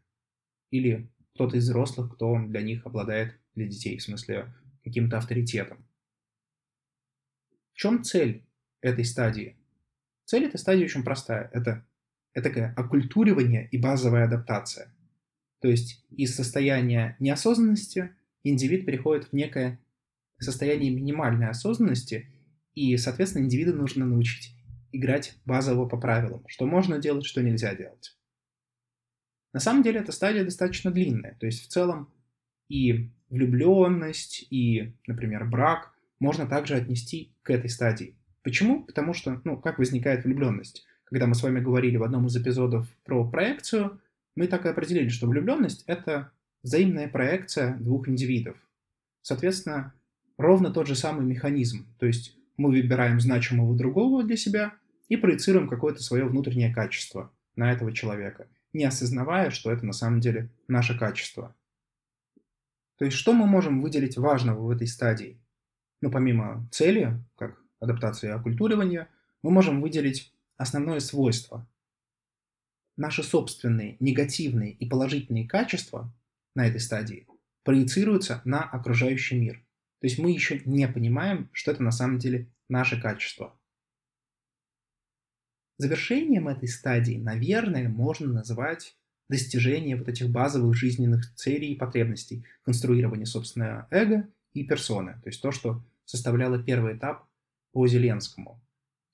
или 0.70 1.10
кто-то 1.34 1.56
из 1.56 1.64
взрослых, 1.64 2.14
кто 2.14 2.38
для 2.38 2.60
них 2.60 2.84
обладает, 2.84 3.38
для 3.54 3.66
детей, 3.66 3.96
в 3.96 4.02
смысле, 4.02 4.52
каким-то 4.84 5.18
авторитетом. 5.18 5.86
В 7.72 7.76
чем 7.76 8.04
цель 8.04 8.44
этой 8.82 9.04
стадии? 9.04 9.56
Цель 10.26 10.44
этой 10.44 10.58
стадии 10.58 10.84
очень 10.84 11.02
простая. 11.02 11.50
Это, 11.52 11.86
это 12.34 12.48
такое 12.48 12.74
оккультуривание 12.76 13.68
и 13.70 13.78
базовая 13.78 14.26
адаптация. 14.26 14.94
То 15.60 15.68
есть 15.68 16.04
из 16.10 16.34
состояния 16.34 17.16
неосознанности 17.20 18.14
индивид 18.42 18.86
переходит 18.86 19.26
в 19.26 19.32
некое 19.32 19.80
состояние 20.38 20.90
минимальной 20.90 21.48
осознанности, 21.48 22.28
и, 22.74 22.96
соответственно, 22.96 23.44
индивида 23.44 23.74
нужно 23.74 24.06
научить 24.06 24.54
играть 24.92 25.36
базово 25.44 25.86
по 25.86 25.96
правилам, 25.96 26.44
что 26.48 26.66
можно 26.66 26.98
делать, 26.98 27.24
что 27.24 27.42
нельзя 27.42 27.74
делать. 27.74 28.16
На 29.52 29.60
самом 29.60 29.82
деле 29.82 30.00
эта 30.00 30.12
стадия 30.12 30.44
достаточно 30.44 30.90
длинная, 30.90 31.36
то 31.40 31.46
есть 31.46 31.64
в 31.64 31.68
целом 31.68 32.12
и 32.68 33.10
влюбленность, 33.28 34.46
и, 34.50 34.94
например, 35.06 35.44
брак 35.44 35.92
можно 36.20 36.46
также 36.46 36.74
отнести 36.74 37.32
к 37.42 37.50
этой 37.50 37.68
стадии. 37.68 38.16
Почему? 38.42 38.84
Потому 38.84 39.12
что, 39.12 39.40
ну, 39.44 39.60
как 39.60 39.78
возникает 39.78 40.24
влюбленность? 40.24 40.86
Когда 41.04 41.26
мы 41.26 41.34
с 41.34 41.42
вами 41.42 41.60
говорили 41.60 41.96
в 41.96 42.04
одном 42.04 42.26
из 42.26 42.36
эпизодов 42.36 42.88
про 43.04 43.28
проекцию, 43.28 44.00
мы 44.36 44.46
так 44.46 44.64
и 44.64 44.68
определили, 44.68 45.08
что 45.08 45.26
влюбленность— 45.26 45.82
это 45.86 46.30
взаимная 46.62 47.08
проекция 47.08 47.76
двух 47.78 48.08
индивидов. 48.08 48.56
Соответственно, 49.22 49.92
ровно 50.38 50.70
тот 50.70 50.86
же 50.86 50.94
самый 50.94 51.26
механизм. 51.26 51.86
То 51.98 52.06
есть 52.06 52.36
мы 52.60 52.70
выбираем 52.70 53.18
значимого 53.20 53.74
другого 53.74 54.22
для 54.22 54.36
себя 54.36 54.74
и 55.08 55.16
проецируем 55.16 55.66
какое-то 55.66 56.02
свое 56.02 56.26
внутреннее 56.26 56.72
качество 56.72 57.32
на 57.56 57.72
этого 57.72 57.90
человека, 57.90 58.48
не 58.74 58.84
осознавая, 58.84 59.48
что 59.48 59.72
это 59.72 59.86
на 59.86 59.94
самом 59.94 60.20
деле 60.20 60.50
наше 60.68 60.96
качество. 60.98 61.56
То 62.98 63.06
есть 63.06 63.16
что 63.16 63.32
мы 63.32 63.46
можем 63.46 63.80
выделить 63.80 64.18
важного 64.18 64.60
в 64.60 64.70
этой 64.70 64.86
стадии? 64.86 65.40
Ну, 66.02 66.10
помимо 66.10 66.68
цели, 66.70 67.18
как 67.36 67.58
адаптации 67.80 68.28
и 68.28 68.32
оккультуривания, 68.32 69.08
мы 69.42 69.50
можем 69.50 69.80
выделить 69.80 70.34
основное 70.58 71.00
свойство. 71.00 71.66
Наши 72.98 73.22
собственные 73.22 73.96
негативные 74.00 74.72
и 74.72 74.86
положительные 74.86 75.48
качества 75.48 76.12
на 76.54 76.66
этой 76.66 76.80
стадии 76.80 77.26
проецируются 77.64 78.42
на 78.44 78.62
окружающий 78.62 79.38
мир. 79.38 79.64
То 80.00 80.06
есть 80.06 80.18
мы 80.18 80.30
еще 80.30 80.60
не 80.64 80.88
понимаем, 80.88 81.50
что 81.52 81.70
это 81.70 81.82
на 81.82 81.90
самом 81.90 82.18
деле 82.18 82.50
наше 82.68 83.00
качество. 83.00 83.58
Завершением 85.76 86.48
этой 86.48 86.68
стадии, 86.68 87.16
наверное, 87.16 87.88
можно 87.88 88.32
назвать 88.32 88.96
достижение 89.28 89.96
вот 89.96 90.08
этих 90.08 90.30
базовых 90.30 90.74
жизненных 90.74 91.34
целей 91.34 91.72
и 91.72 91.78
потребностей, 91.78 92.44
конструирование 92.64 93.26
собственного 93.26 93.86
эго 93.90 94.28
и 94.52 94.64
персоны, 94.64 95.20
то 95.22 95.28
есть 95.28 95.40
то, 95.40 95.52
что 95.52 95.84
составляло 96.04 96.62
первый 96.62 96.96
этап 96.96 97.26
по 97.72 97.86
Зеленскому. 97.86 98.60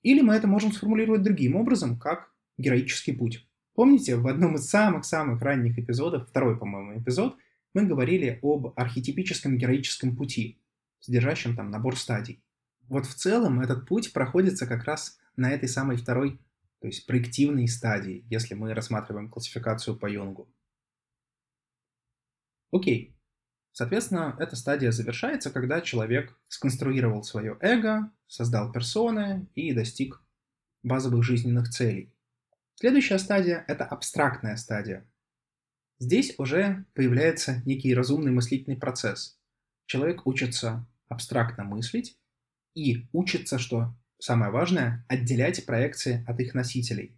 Или 0.01 0.21
мы 0.21 0.33
это 0.33 0.47
можем 0.47 0.71
сформулировать 0.71 1.21
другим 1.21 1.55
образом, 1.55 1.99
как 1.99 2.33
героический 2.57 3.13
путь. 3.13 3.47
Помните, 3.75 4.15
в 4.15 4.27
одном 4.27 4.55
из 4.55 4.67
самых-самых 4.69 5.41
ранних 5.41 5.77
эпизодов, 5.77 6.27
второй, 6.27 6.57
по-моему, 6.57 6.99
эпизод, 6.99 7.37
мы 7.73 7.85
говорили 7.85 8.39
об 8.41 8.73
архетипическом 8.75 9.57
героическом 9.57 10.15
пути, 10.15 10.59
содержащем 11.07 11.55
там 11.55 11.71
набор 11.71 11.97
стадий. 11.97 12.43
Вот 12.89 13.05
в 13.05 13.15
целом 13.15 13.61
этот 13.61 13.87
путь 13.87 14.13
проходится 14.13 14.67
как 14.67 14.83
раз 14.83 15.17
на 15.35 15.51
этой 15.51 15.69
самой 15.69 15.97
второй 15.97 16.39
то 16.79 16.87
есть 16.87 17.07
проективные 17.07 17.67
стадии, 17.67 18.23
если 18.29 18.53
мы 18.53 18.73
рассматриваем 18.73 19.29
классификацию 19.29 19.97
по 19.97 20.05
Юнгу. 20.05 20.47
Окей. 22.71 23.15
Соответственно, 23.71 24.35
эта 24.39 24.55
стадия 24.55 24.91
завершается, 24.91 25.49
когда 25.49 25.81
человек 25.81 26.37
сконструировал 26.47 27.23
свое 27.23 27.57
эго, 27.61 28.11
создал 28.27 28.71
персоны 28.71 29.47
и 29.55 29.73
достиг 29.73 30.21
базовых 30.83 31.23
жизненных 31.23 31.69
целей. 31.69 32.13
Следующая 32.75 33.17
стадия– 33.17 33.65
это 33.67 33.83
абстрактная 33.83 34.55
стадия. 34.55 35.09
Здесь 35.97 36.35
уже 36.37 36.85
появляется 36.93 37.63
некий 37.65 37.95
разумный 37.95 38.31
мыслительный 38.31 38.77
процесс. 38.77 39.39
Человек 39.87 40.27
учится 40.27 40.85
абстрактно 41.09 41.63
мыслить 41.63 42.17
и 42.75 43.07
учится, 43.11 43.59
что 43.59 43.95
самое 44.19 44.51
важное, 44.51 45.05
отделять 45.07 45.65
проекции 45.65 46.23
от 46.27 46.39
их 46.39 46.53
носителей. 46.53 47.17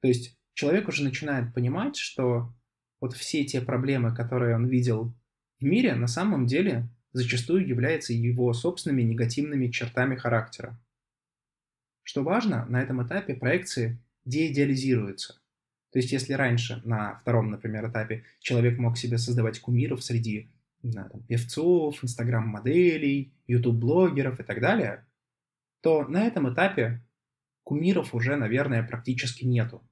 То 0.00 0.08
есть 0.08 0.36
человек 0.54 0.88
уже 0.88 1.04
начинает 1.04 1.54
понимать, 1.54 1.96
что 1.96 2.54
вот 3.00 3.14
все 3.14 3.44
те 3.44 3.60
проблемы, 3.60 4.14
которые 4.14 4.54
он 4.56 4.66
видел 4.66 5.14
в 5.60 5.64
мире, 5.64 5.94
на 5.94 6.06
самом 6.06 6.46
деле 6.46 6.88
зачастую 7.12 7.66
являются 7.66 8.12
его 8.12 8.52
собственными 8.52 9.02
негативными 9.02 9.70
чертами 9.70 10.16
характера. 10.16 10.80
Что 12.02 12.22
важно, 12.22 12.66
на 12.66 12.82
этом 12.82 13.06
этапе 13.06 13.34
проекции 13.34 13.98
деидеализируются. 14.24 15.40
То 15.92 15.98
есть 15.98 16.12
если 16.12 16.32
раньше, 16.32 16.82
на 16.84 17.16
втором, 17.20 17.50
например, 17.50 17.88
этапе, 17.88 18.24
человек 18.40 18.78
мог 18.78 18.98
себе 18.98 19.16
создавать 19.16 19.60
кумиров 19.60 20.02
среди 20.02 20.50
знаю, 20.90 21.10
там, 21.10 21.22
певцов, 21.22 22.02
инстаграм-моделей, 22.02 23.32
ютуб-блогеров 23.46 24.40
и 24.40 24.42
так 24.42 24.60
далее, 24.60 25.06
то 25.80 26.04
на 26.06 26.26
этом 26.26 26.52
этапе 26.52 27.02
кумиров 27.62 28.14
уже, 28.14 28.36
наверное, 28.36 28.82
практически 28.82 29.44
нету. 29.44 29.82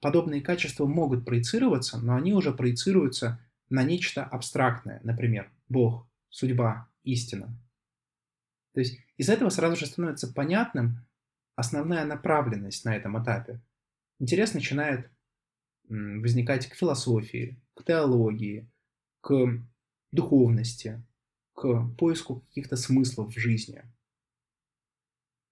подобные 0.00 0.40
качества 0.40 0.86
могут 0.86 1.24
проецироваться, 1.24 1.98
но 1.98 2.14
они 2.14 2.32
уже 2.32 2.52
проецируются 2.52 3.40
на 3.70 3.82
нечто 3.82 4.24
абстрактное, 4.24 5.00
например, 5.02 5.50
Бог, 5.68 6.06
судьба, 6.28 6.88
истина. 7.02 7.58
То 8.72 8.80
есть 8.80 9.00
из 9.16 9.28
этого 9.28 9.48
сразу 9.48 9.76
же 9.76 9.86
становится 9.86 10.32
понятным 10.32 11.06
основная 11.56 12.04
направленность 12.04 12.84
на 12.84 12.94
этом 12.94 13.20
этапе. 13.20 13.60
Интерес 14.18 14.54
начинает 14.54 15.10
возникать 15.88 16.66
к 16.68 16.74
философии, 16.74 17.60
к 17.74 17.84
теологии, 17.84 18.70
к 19.22 19.60
духовности, 20.16 21.00
к 21.54 21.88
поиску 21.96 22.40
каких-то 22.40 22.76
смыслов 22.76 23.34
в 23.34 23.38
жизни. 23.38 23.82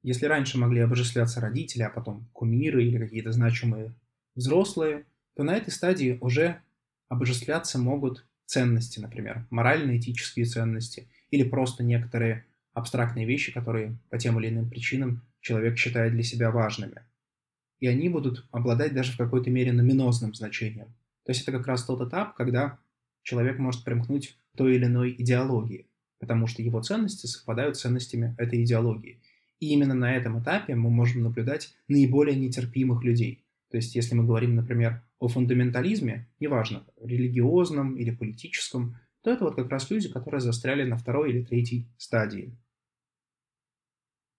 Если 0.03 0.27
раньше 0.27 0.59
могли 0.59 0.81
обожествляться 0.81 1.41
родители, 1.41 1.83
а 1.83 1.89
потом 1.89 2.29
кумиры 2.33 2.85
или 2.85 2.99
какие-то 2.99 3.33
значимые 3.33 3.95
взрослые, 4.35 5.07
то 5.35 5.45
на 5.45 5.57
этой 5.57 5.71
стадии 5.71 6.19
уже 6.21 6.61
обожествляться 7.09 7.79
могут 7.79 8.27
ценности, 8.45 9.01
например, 9.01 9.47
морально-этические 9.51 10.45
ценности 10.45 11.09
или 11.31 11.49
просто 11.49 11.83
некоторые 11.83 12.45
абстрактные 12.75 13.27
вещи, 13.27 13.53
которые 13.53 13.97
по 14.11 14.19
тем 14.19 14.39
или 14.39 14.49
иным 14.49 14.69
причинам 14.69 15.23
человек 15.41 15.79
считает 15.79 16.13
для 16.13 16.23
себя 16.23 16.51
важными. 16.51 17.03
И 17.81 17.87
они 17.87 18.09
будут 18.09 18.47
обладать 18.51 18.95
даже 18.95 19.13
в 19.13 19.17
какой-то 19.17 19.51
мере 19.51 19.73
номинозным 19.73 20.35
значением. 20.35 20.95
То 21.25 21.33
есть 21.33 21.43
это 21.43 21.53
как 21.53 21.67
раз 21.67 21.85
тот 21.85 22.07
этап, 22.07 22.35
когда 22.35 22.79
человек 23.25 23.59
может 23.59 23.83
примкнуть 23.83 24.39
к 24.53 24.57
той 24.57 24.77
или 24.77 24.85
иной 24.85 25.17
идеологии, 25.19 25.89
потому 26.21 26.47
что 26.47 26.63
его 26.63 26.81
ценности 26.81 27.27
совпадают 27.27 27.77
с 27.77 27.81
ценностями 27.81 28.37
этой 28.39 28.63
идеологии. 28.63 29.21
И 29.59 29.71
именно 29.71 29.95
на 29.95 30.15
этом 30.15 30.41
этапе 30.41 30.77
мы 30.77 30.91
можем 30.91 31.23
наблюдать 31.23 31.75
наиболее 31.89 32.39
нетерпимых 32.39 33.03
людей. 33.03 33.45
То 33.71 33.79
есть 33.79 33.97
если 33.97 34.15
мы 34.15 34.25
говорим, 34.25 34.55
например, 34.55 35.03
о 35.19 35.27
фундаментализме, 35.27 36.29
неважно, 36.39 36.85
религиозном 37.03 37.97
или 37.97 38.11
политическом, 38.11 38.97
то 39.23 39.33
это 39.33 39.45
вот 39.45 39.57
как 39.57 39.71
раз 39.71 39.91
люди, 39.91 40.09
которые 40.09 40.41
застряли 40.41 40.85
на 40.85 40.97
второй 40.97 41.31
или 41.31 41.43
третьей 41.43 41.89
стадии. 41.97 42.57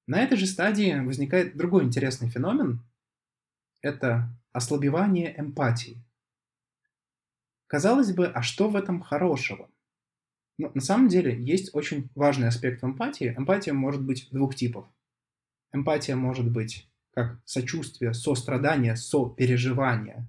На 0.08 0.22
этой 0.22 0.38
же 0.38 0.46
стадии 0.46 1.00
возникает 1.04 1.58
другой 1.58 1.84
интересный 1.84 2.30
феномен. 2.30 2.82
Это 3.82 4.30
ослабевание 4.52 5.34
эмпатии. 5.38 6.05
Казалось 7.68 8.14
бы, 8.14 8.28
а 8.28 8.42
что 8.42 8.70
в 8.70 8.76
этом 8.76 9.02
хорошего? 9.02 9.70
Но 10.58 10.72
на 10.74 10.82
самом 10.82 11.08
деле 11.08 11.38
есть 11.44 11.74
очень 11.74 12.10
важный 12.16 12.48
аспект 12.48 12.84
эмпатии. 12.84 13.34
Эмпатия 13.38 13.74
может 13.74 14.04
быть 14.04 14.30
двух 14.32 14.56
типов. 14.56 14.86
Эмпатия 15.74 16.16
может 16.16 16.50
быть 16.50 16.90
как 17.12 17.40
сочувствие, 17.46 18.14
сострадание, 18.14 18.96
сопереживание 18.96 20.28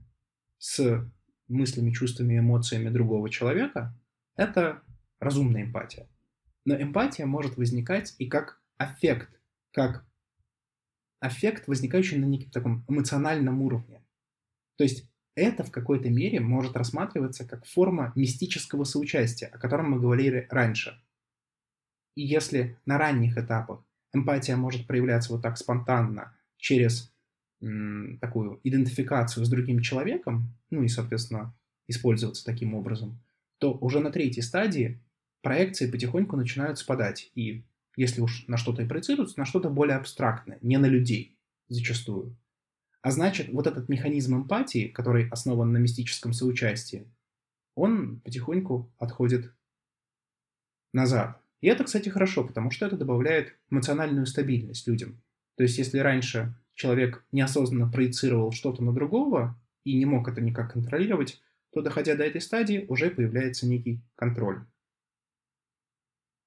с 0.58 1.04
мыслями, 1.48 1.90
чувствами, 1.90 2.38
эмоциями 2.38 2.88
другого 2.88 3.28
человека. 3.28 3.94
Это 4.36 4.82
разумная 5.20 5.62
эмпатия. 5.62 6.08
Но 6.64 6.80
эмпатия 6.80 7.26
может 7.26 7.56
возникать 7.56 8.14
и 8.18 8.26
как 8.26 8.60
аффект, 8.76 9.40
как 9.72 10.04
аффект, 11.20 11.68
возникающий 11.68 12.18
на 12.18 12.24
неком 12.24 12.50
таком 12.50 12.84
эмоциональном 12.88 13.62
уровне. 13.62 14.04
То 14.76 14.84
есть 14.84 15.08
это 15.36 15.62
в 15.62 15.70
какой-то 15.70 16.10
мере 16.10 16.40
может 16.40 16.76
рассматриваться 16.76 17.46
как 17.46 17.64
форма 17.66 18.12
мистического 18.16 18.84
соучастия, 18.84 19.48
о 19.48 19.58
котором 19.58 19.90
мы 19.90 20.00
говорили 20.00 20.46
раньше. 20.50 21.00
И 22.16 22.22
если 22.22 22.78
на 22.86 22.98
ранних 22.98 23.36
этапах 23.36 23.84
эмпатия 24.12 24.56
может 24.56 24.86
проявляться 24.86 25.32
вот 25.32 25.42
так 25.42 25.58
спонтанно, 25.58 26.34
через 26.56 27.12
такую 27.60 28.60
идентификацию 28.64 29.44
с 29.44 29.48
другим 29.48 29.80
человеком, 29.80 30.54
ну 30.70 30.82
и, 30.82 30.88
соответственно, 30.88 31.54
использоваться 31.86 32.44
таким 32.44 32.74
образом, 32.74 33.20
то 33.58 33.72
уже 33.74 34.00
на 34.00 34.10
третьей 34.10 34.42
стадии 34.42 35.00
проекции 35.42 35.90
потихоньку 35.90 36.36
начинают 36.36 36.78
спадать. 36.78 37.30
И 37.34 37.64
если 37.96 38.20
уж 38.20 38.46
на 38.46 38.56
что-то 38.56 38.82
и 38.82 38.86
проецируются, 38.86 39.38
на 39.38 39.46
что-то 39.46 39.70
более 39.70 39.96
абстрактное, 39.96 40.58
не 40.62 40.76
на 40.78 40.86
людей 40.86 41.38
зачастую. 41.68 42.36
А 43.06 43.12
значит, 43.12 43.50
вот 43.52 43.68
этот 43.68 43.88
механизм 43.88 44.34
эмпатии, 44.34 44.88
который 44.88 45.28
основан 45.28 45.70
на 45.70 45.76
мистическом 45.76 46.32
соучастии, 46.32 47.08
он 47.76 48.18
потихоньку 48.18 48.92
отходит 48.98 49.54
назад. 50.92 51.40
И 51.60 51.68
это, 51.68 51.84
кстати, 51.84 52.08
хорошо, 52.08 52.42
потому 52.42 52.72
что 52.72 52.84
это 52.84 52.96
добавляет 52.96 53.56
эмоциональную 53.70 54.26
стабильность 54.26 54.88
людям. 54.88 55.22
То 55.54 55.62
есть, 55.62 55.78
если 55.78 56.00
раньше 56.00 56.56
человек 56.74 57.24
неосознанно 57.30 57.88
проецировал 57.88 58.50
что-то 58.50 58.82
на 58.82 58.92
другого 58.92 59.56
и 59.84 59.96
не 59.96 60.04
мог 60.04 60.26
это 60.26 60.40
никак 60.40 60.72
контролировать, 60.72 61.40
то, 61.70 61.82
доходя 61.82 62.16
до 62.16 62.24
этой 62.24 62.40
стадии, 62.40 62.86
уже 62.88 63.10
появляется 63.10 63.68
некий 63.68 64.00
контроль. 64.16 64.66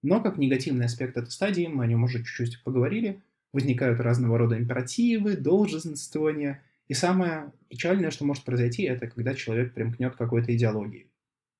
Но 0.01 0.21
как 0.21 0.37
негативный 0.37 0.87
аспект 0.87 1.15
этой 1.15 1.31
стадии, 1.31 1.67
мы 1.67 1.85
о 1.85 1.87
нем 1.87 2.03
уже 2.03 2.17
чуть-чуть 2.17 2.61
поговорили, 2.65 3.23
возникают 3.51 3.99
разного 3.99 4.37
рода 4.37 4.57
императивы, 4.57 5.35
долженствования, 5.35 6.63
и 6.87 6.93
самое 6.93 7.51
печальное, 7.67 8.09
что 8.11 8.25
может 8.25 8.43
произойти, 8.43 8.83
это 8.83 9.07
когда 9.07 9.35
человек 9.35 9.73
примкнет 9.73 10.15
к 10.15 10.17
какой-то 10.17 10.55
идеологии. 10.55 11.07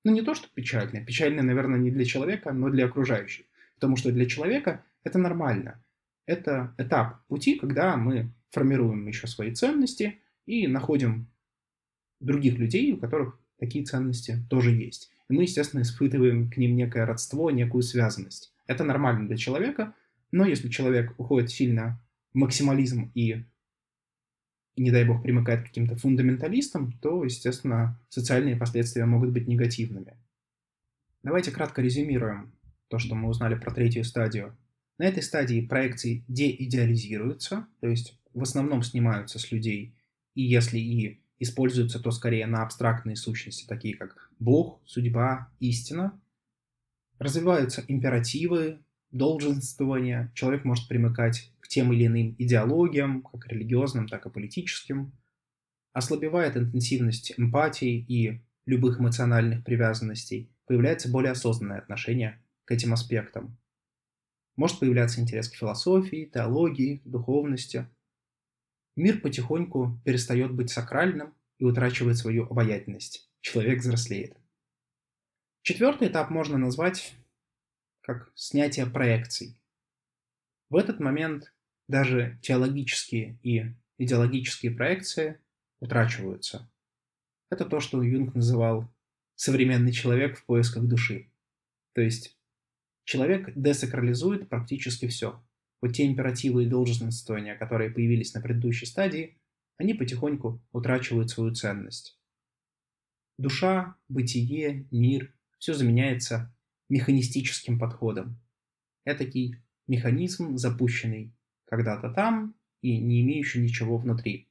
Ну, 0.04 0.12
не 0.12 0.22
то, 0.22 0.34
что 0.34 0.48
печальное. 0.52 1.04
Печальное, 1.04 1.44
наверное, 1.44 1.78
не 1.78 1.90
для 1.90 2.04
человека, 2.04 2.52
но 2.52 2.68
для 2.68 2.86
окружающих. 2.86 3.46
Потому 3.74 3.96
что 3.96 4.10
для 4.10 4.26
человека 4.26 4.84
это 5.04 5.18
нормально. 5.18 5.82
Это 6.26 6.74
этап 6.78 7.24
пути, 7.28 7.58
когда 7.58 7.96
мы 7.96 8.32
формируем 8.50 9.06
еще 9.06 9.26
свои 9.26 9.54
ценности 9.54 10.18
и 10.46 10.66
находим 10.66 11.28
других 12.20 12.58
людей, 12.58 12.92
у 12.92 12.96
которых 12.96 13.38
такие 13.58 13.84
ценности 13.84 14.38
тоже 14.48 14.70
есть. 14.70 15.10
И 15.28 15.32
мы, 15.32 15.42
естественно, 15.42 15.82
испытываем 15.82 16.50
к 16.50 16.56
ним 16.56 16.76
некое 16.76 17.04
родство, 17.04 17.50
некую 17.50 17.82
связанность. 17.82 18.52
Это 18.66 18.84
нормально 18.84 19.28
для 19.28 19.36
человека, 19.36 19.94
но 20.30 20.44
если 20.44 20.68
человек 20.68 21.14
уходит 21.18 21.50
сильно 21.50 22.00
в 22.32 22.38
максимализм 22.38 23.10
и, 23.14 23.44
не 24.76 24.90
дай 24.90 25.04
бог, 25.04 25.22
примыкает 25.22 25.62
к 25.62 25.66
каким-то 25.66 25.96
фундаменталистам, 25.96 26.92
то, 27.00 27.24
естественно, 27.24 28.00
социальные 28.08 28.56
последствия 28.56 29.04
могут 29.04 29.30
быть 29.30 29.48
негативными. 29.48 30.16
Давайте 31.22 31.50
кратко 31.50 31.82
резюмируем 31.82 32.52
то, 32.88 32.98
что 32.98 33.14
мы 33.14 33.28
узнали 33.28 33.54
про 33.54 33.72
третью 33.72 34.04
стадию. 34.04 34.56
На 34.98 35.04
этой 35.04 35.22
стадии 35.22 35.66
проекции 35.66 36.24
деидеализируются, 36.28 37.66
то 37.80 37.88
есть 37.88 38.18
в 38.32 38.42
основном 38.42 38.82
снимаются 38.82 39.38
с 39.38 39.50
людей, 39.50 39.94
и 40.34 40.42
если 40.42 40.78
и 40.78 41.22
используются, 41.38 42.00
то 42.00 42.10
скорее 42.10 42.46
на 42.46 42.62
абстрактные 42.62 43.16
сущности, 43.16 43.66
такие 43.66 43.96
как 43.96 44.30
Бог, 44.38 44.80
судьба, 44.84 45.50
истина. 45.58 46.20
Развиваются 47.18 47.84
императивы, 47.88 48.80
долженствования. 49.10 50.30
Человек 50.34 50.64
может 50.64 50.88
примыкать 50.88 51.52
к 51.60 51.68
тем 51.68 51.92
или 51.92 52.06
иным 52.06 52.34
идеологиям, 52.38 53.22
как 53.22 53.46
религиозным, 53.48 54.08
так 54.08 54.26
и 54.26 54.30
политическим. 54.30 55.12
Ослабевает 55.92 56.56
интенсивность 56.56 57.34
эмпатии 57.36 58.04
и 58.08 58.40
любых 58.66 59.00
эмоциональных 59.00 59.64
привязанностей. 59.64 60.50
Появляется 60.66 61.10
более 61.10 61.32
осознанное 61.32 61.78
отношение 61.78 62.40
к 62.64 62.70
этим 62.72 62.92
аспектам. 62.92 63.58
Может 64.56 64.78
появляться 64.78 65.20
интерес 65.20 65.48
к 65.48 65.54
философии, 65.54 66.30
теологии, 66.32 67.02
духовности– 67.04 67.86
Мир 68.96 69.20
потихоньку 69.20 69.98
перестает 70.04 70.52
быть 70.52 70.70
сакральным 70.70 71.34
и 71.58 71.64
утрачивает 71.64 72.18
свою 72.18 72.44
обаятельность. 72.44 73.30
Человек 73.40 73.80
взрослеет. 73.80 74.36
Четвертый 75.62 76.08
этап 76.08 76.28
можно 76.28 76.58
назвать 76.58 77.14
как 78.00 78.30
снятие 78.34 78.86
проекций. 78.86 79.58
В 80.68 80.76
этот 80.76 81.00
момент 81.00 81.52
даже 81.88 82.38
теологические 82.42 83.38
и 83.42 83.74
идеологические 83.98 84.72
проекции 84.72 85.40
утрачиваются. 85.80 86.70
Это 87.50 87.64
то, 87.64 87.80
что 87.80 88.02
Юнг 88.02 88.34
называл 88.34 88.88
современный 89.34 89.92
человек 89.92 90.38
в 90.38 90.44
поисках 90.44 90.84
души. 90.84 91.30
То 91.94 92.00
есть 92.00 92.38
человек 93.04 93.52
десакрализует 93.54 94.48
практически 94.48 95.08
все 95.08 95.42
вот 95.80 95.94
те 95.94 96.06
императивы 96.06 96.64
и 96.64 96.68
должностствования, 96.68 97.56
которые 97.56 97.90
появились 97.90 98.34
на 98.34 98.40
предыдущей 98.40 98.86
стадии, 98.86 99.38
они 99.78 99.94
потихоньку 99.94 100.62
утрачивают 100.72 101.30
свою 101.30 101.54
ценность. 101.54 102.18
Душа, 103.38 103.96
бытие, 104.08 104.86
мир– 104.90 105.32
все 105.58 105.74
заменяется 105.74 106.54
механистическим 106.90 107.78
подходом. 107.78 108.38
Этакий 109.04 109.56
механизм, 109.86 110.56
запущенный 110.56 111.34
когда-то 111.64 112.12
там 112.12 112.54
и 112.82 112.98
не 112.98 113.22
имеющий 113.22 113.60
ничего 113.60 113.96
внутри. 113.96 114.48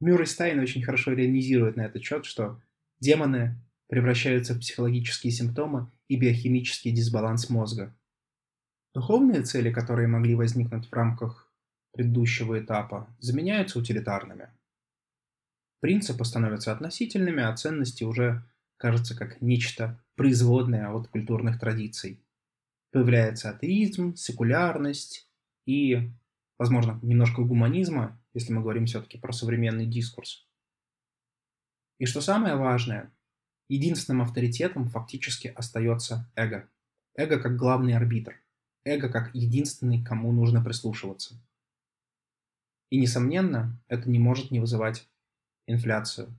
Мюррей 0.00 0.26
Стайн 0.26 0.60
очень 0.60 0.82
хорошо 0.82 1.12
реализирует 1.12 1.76
на 1.76 1.82
этот 1.82 2.02
счет, 2.02 2.24
что 2.24 2.62
демоны 3.00 3.60
превращаются 3.88 4.54
в 4.54 4.60
психологические 4.60 5.32
симптомы 5.32 5.90
и 6.08 6.16
биохимический 6.16 6.92
дисбаланс 6.92 7.50
мозга– 7.50 7.96
Духовные 8.92 9.42
цели, 9.42 9.72
которые 9.72 10.08
могли 10.08 10.34
возникнуть 10.34 10.88
в 10.88 10.92
рамках 10.92 11.48
предыдущего 11.92 12.58
этапа, 12.58 13.14
заменяются 13.20 13.78
утилитарными. 13.78 14.48
Принципы 15.80 16.24
становятся 16.24 16.72
относительными, 16.72 17.42
а 17.42 17.56
ценности 17.56 18.02
уже 18.02 18.44
кажутся 18.78 19.16
как 19.16 19.40
нечто 19.40 20.02
производное 20.20 20.90
от 20.90 21.08
культурных 21.08 21.58
традиций. 21.58 22.22
Появляется 22.92 23.48
атеизм, 23.48 24.16
секулярность 24.16 25.26
и, 25.64 26.10
возможно, 26.58 27.00
немножко 27.00 27.40
гуманизма, 27.40 28.20
если 28.34 28.52
мы 28.52 28.60
говорим 28.60 28.84
все-таки 28.84 29.16
про 29.16 29.32
современный 29.32 29.86
дискурс. 29.86 30.46
И 31.98 32.04
что 32.04 32.20
самое 32.20 32.56
важное, 32.56 33.10
единственным 33.70 34.20
авторитетом 34.20 34.90
фактически 34.90 35.48
остается 35.48 36.30
эго. 36.34 36.68
Эго 37.16 37.40
как 37.40 37.56
главный 37.56 37.96
арбитр. 37.96 38.34
Эго 38.84 39.08
как 39.08 39.34
единственный, 39.34 40.04
кому 40.04 40.32
нужно 40.32 40.62
прислушиваться. 40.62 41.42
И, 42.90 43.00
несомненно, 43.00 43.80
это 43.88 44.10
не 44.10 44.18
может 44.18 44.50
не 44.50 44.60
вызывать 44.60 45.08
инфляцию. 45.66 46.38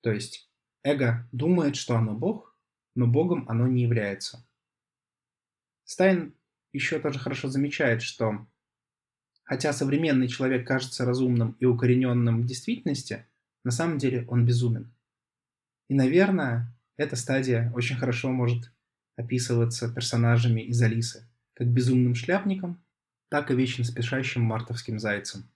То 0.00 0.10
есть 0.10 0.50
эго 0.82 1.28
думает, 1.30 1.76
что 1.76 1.96
оно 1.96 2.14
Бог, 2.14 2.49
но 2.94 3.06
Богом 3.06 3.48
оно 3.48 3.66
не 3.66 3.82
является. 3.82 4.46
Стайн 5.84 6.34
еще 6.72 6.98
тоже 6.98 7.18
хорошо 7.18 7.48
замечает, 7.48 8.02
что 8.02 8.46
хотя 9.42 9.72
современный 9.72 10.28
человек 10.28 10.66
кажется 10.66 11.04
разумным 11.04 11.56
и 11.58 11.64
укорененным 11.64 12.42
в 12.42 12.46
действительности, 12.46 13.26
на 13.64 13.70
самом 13.70 13.98
деле 13.98 14.24
он 14.28 14.46
безумен. 14.46 14.94
И, 15.88 15.94
наверное, 15.94 16.72
эта 16.96 17.16
стадия 17.16 17.72
очень 17.74 17.96
хорошо 17.96 18.30
может 18.30 18.72
описываться 19.16 19.92
персонажами 19.92 20.60
из 20.60 20.80
Алисы, 20.80 21.28
как 21.54 21.68
безумным 21.68 22.14
шляпником, 22.14 22.82
так 23.28 23.50
и 23.50 23.54
вечно 23.54 23.84
спешащим 23.84 24.42
мартовским 24.42 24.98
зайцем. 24.98 25.50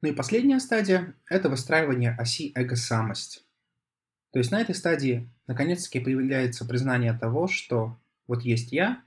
Ну 0.00 0.10
и 0.10 0.14
последняя 0.14 0.60
стадия– 0.60 1.14
это 1.28 1.48
выстраивание 1.48 2.12
оси 2.12 2.52
эго-самость. 2.54 3.47
То 4.38 4.40
есть 4.40 4.52
на 4.52 4.60
этой 4.60 4.76
стадии 4.76 5.28
наконец-таки 5.48 5.98
появляется 5.98 6.64
признание 6.64 7.12
того, 7.12 7.48
что 7.48 7.98
вот 8.28 8.42
есть 8.42 8.70
я, 8.70 9.02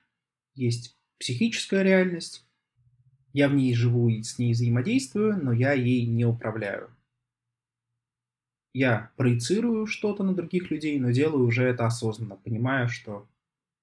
есть 0.56 0.98
психическая 1.20 1.84
реальность, 1.84 2.46
я 3.32 3.48
в 3.48 3.54
ней 3.54 3.74
живу 3.74 4.10
и 4.10 4.24
с 4.24 4.38
ней 4.38 4.52
взаимодействую, 4.52 5.41
но 5.41 5.54
я 5.54 5.72
ей 5.72 6.06
не 6.06 6.26
управляю. 6.26 6.94
Я 8.74 9.12
проецирую 9.15 9.86
что-то 9.86 10.24
на 10.24 10.36
других 10.36 10.70
людей, 10.70 11.00
но 11.00 11.12
делаю 11.12 11.46
уже 11.46 11.63
это 11.63 11.86
осознанно, 11.86 12.36
понимая, 12.36 12.89
что 12.89 13.26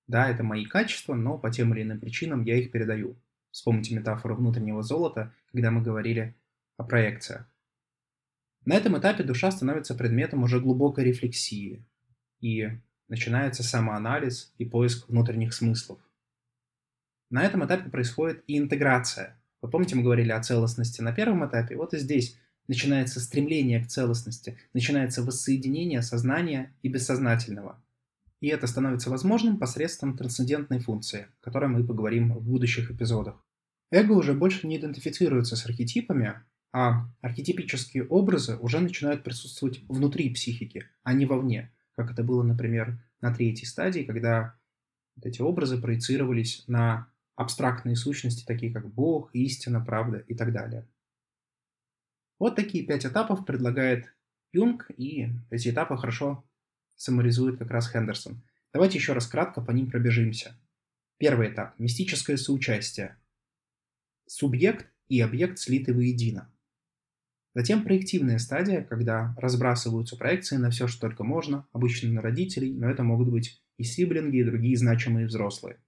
да, 0.07 0.29
это 0.29 0.43
мои 0.43 0.67
качества, 0.67 1.15
но 1.15 1.39
по 1.39 1.51
тем 1.51 1.73
или 1.73 1.81
иным 1.81 1.99
причинам 1.99 2.45
я 2.45 2.59
их 2.59 2.71
передаю. 2.71 3.17
Вспомните 3.53 3.95
метафору 3.95 4.37
внутреннего 4.37 4.83
золота, 4.83 5.33
когда 5.51 5.71
мы 5.71 5.81
говорили 5.81 6.35
о 6.77 6.85
проекциях. 6.85 7.51
На 8.69 8.75
этом 8.75 8.99
этапе 8.99 9.25
душа 9.25 9.51
становится 9.51 9.95
предметом 9.95 10.43
уже 10.43 10.61
глубокой 10.61 11.05
рефлексии, 11.05 11.87
и 12.43 12.69
начинается 13.09 13.63
самоанализ 13.63 14.53
и 14.59 14.67
поиск 14.67 15.09
внутренних 15.09 15.55
смыслов. 15.55 15.99
На 17.31 17.45
этом 17.45 17.65
этапе 17.65 17.89
происходит 17.89 18.45
и 18.47 18.59
интеграция. 18.59 19.41
Вы 19.63 19.71
помните, 19.71 19.97
мы 19.97 20.03
говорили 20.03 20.33
о 20.33 20.43
целостности 20.43 21.01
на 21.01 21.15
первом 21.15 21.49
этапе? 21.49 21.77
Вот 21.77 21.95
и 21.95 21.99
здесь 21.99 22.39
начинается 22.67 23.21
стремление 23.21 23.83
к 23.83 23.87
целостности, 23.87 24.59
начинается 24.75 25.23
воссоединение 25.23 26.03
сознания 26.03 26.75
и 26.83 26.91
бессознательного. 26.91 27.83
И 28.43 28.49
это 28.49 28.67
становится 28.67 29.09
возможным 29.09 29.57
посредством 29.57 30.15
трансцендентной 30.15 30.81
функции, 30.81 31.29
о 31.41 31.45
которой 31.45 31.71
мы 31.71 31.87
поговорим 31.87 32.35
в 32.35 32.43
будущих 32.43 32.91
эпизодах. 32.91 33.43
Эго 33.91 34.13
уже 34.13 34.35
больше 34.35 34.67
не 34.67 34.77
идентифицируется 34.77 35.57
с 35.57 35.65
архетипами, 35.65 36.45
а 36.73 37.07
архетипические 37.21 38.07
образы 38.07 38.57
уже 38.57 38.81
начинают 38.81 39.25
присутствовать 39.25 39.81
внутри 39.89 40.33
психики, 40.33 40.87
а 41.03 41.13
не 41.13 41.27
вовне, 41.27 41.73
как 41.97 42.11
это 42.11 42.23
было, 42.23 42.43
например, 42.43 42.99
на 43.21 43.35
третьей 43.35 43.67
стадии, 43.67 44.03
когда 44.03 44.55
вот 45.17 45.27
эти 45.27 45.41
образы 45.41 45.81
проецировались 45.81 46.65
на 46.67 47.11
абстрактные 47.37 47.97
сущности, 47.97 48.45
такие 48.45 48.73
как 48.73 48.93
Бог, 48.93 49.31
истина, 49.33 49.81
правда 49.81 50.19
и 50.19 50.35
так 50.35 50.53
далее. 50.53 50.87
Вот 52.39 52.55
такие 52.55 52.85
пять 52.85 53.07
этапов 53.07 53.45
предлагает 53.45 54.15
Юнг, 54.53 54.91
и 54.97 55.29
эти 55.51 55.71
этапы 55.71 55.97
хорошо 55.97 56.45
саморизует 56.95 57.59
как 57.59 57.71
раз 57.71 57.91
Хендерсон. 57.91 58.43
Давайте 58.73 58.99
еще 58.99 59.13
раз 59.13 59.27
кратко 59.27 59.61
по 59.61 59.71
ним 59.71 59.91
пробежимся. 59.91 60.55
Первый 61.17 61.51
этап– 61.51 61.77
мистическое 61.79 62.37
соучастие. 62.37 63.17
Субъект 64.27 64.87
и 65.09 65.21
объект 65.21 65.59
слиты 65.59 65.93
воедино. 65.93 66.53
Затем 67.59 67.83
проективная 67.83 68.39
стадия, 68.39 68.85
когда 68.85 69.35
разбрасываются 69.37 70.17
проекции 70.17 70.55
на 70.59 70.71
все, 70.71 70.87
что 70.87 71.01
только 71.01 71.25
можно, 71.25 71.67
обычно 71.73 72.09
на 72.13 72.23
родителей, 72.23 72.73
но 72.73 72.89
это 72.89 73.03
могут 73.03 73.31
быть 73.31 73.61
и 73.79 73.83
сиблинги, 73.83 74.37
и 74.37 74.45
другие 74.45 74.77
значимые 74.77 75.27
взрослые. 75.27 75.81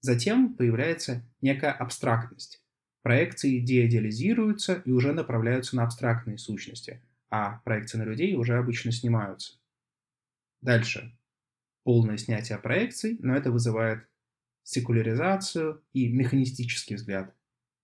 Затем 0.00 0.54
появляется 0.54 1.22
некая 1.42 1.72
абстрактность. 1.72 2.64
Проекции 3.02 3.58
деидеализируются 3.58 4.82
и 4.86 4.90
уже 4.90 5.12
направляются 5.12 5.76
на 5.76 5.84
абстрактные 5.84 6.38
сущности, 6.38 7.02
а 7.28 7.58
проекции 7.66 7.98
на 7.98 8.04
людей 8.04 8.34
уже 8.34 8.56
обычно 8.56 8.90
снимаются. 8.90 9.58
Дальше. 10.62 11.14
Полное 11.84 12.16
снятие 12.16 12.56
проекций, 12.56 13.18
но 13.20 13.36
это 13.36 13.50
вызывает 13.50 14.08
секуляризацию 14.62 15.84
и 15.92 16.08
механистический 16.10 16.94
взгляд. 16.94 17.34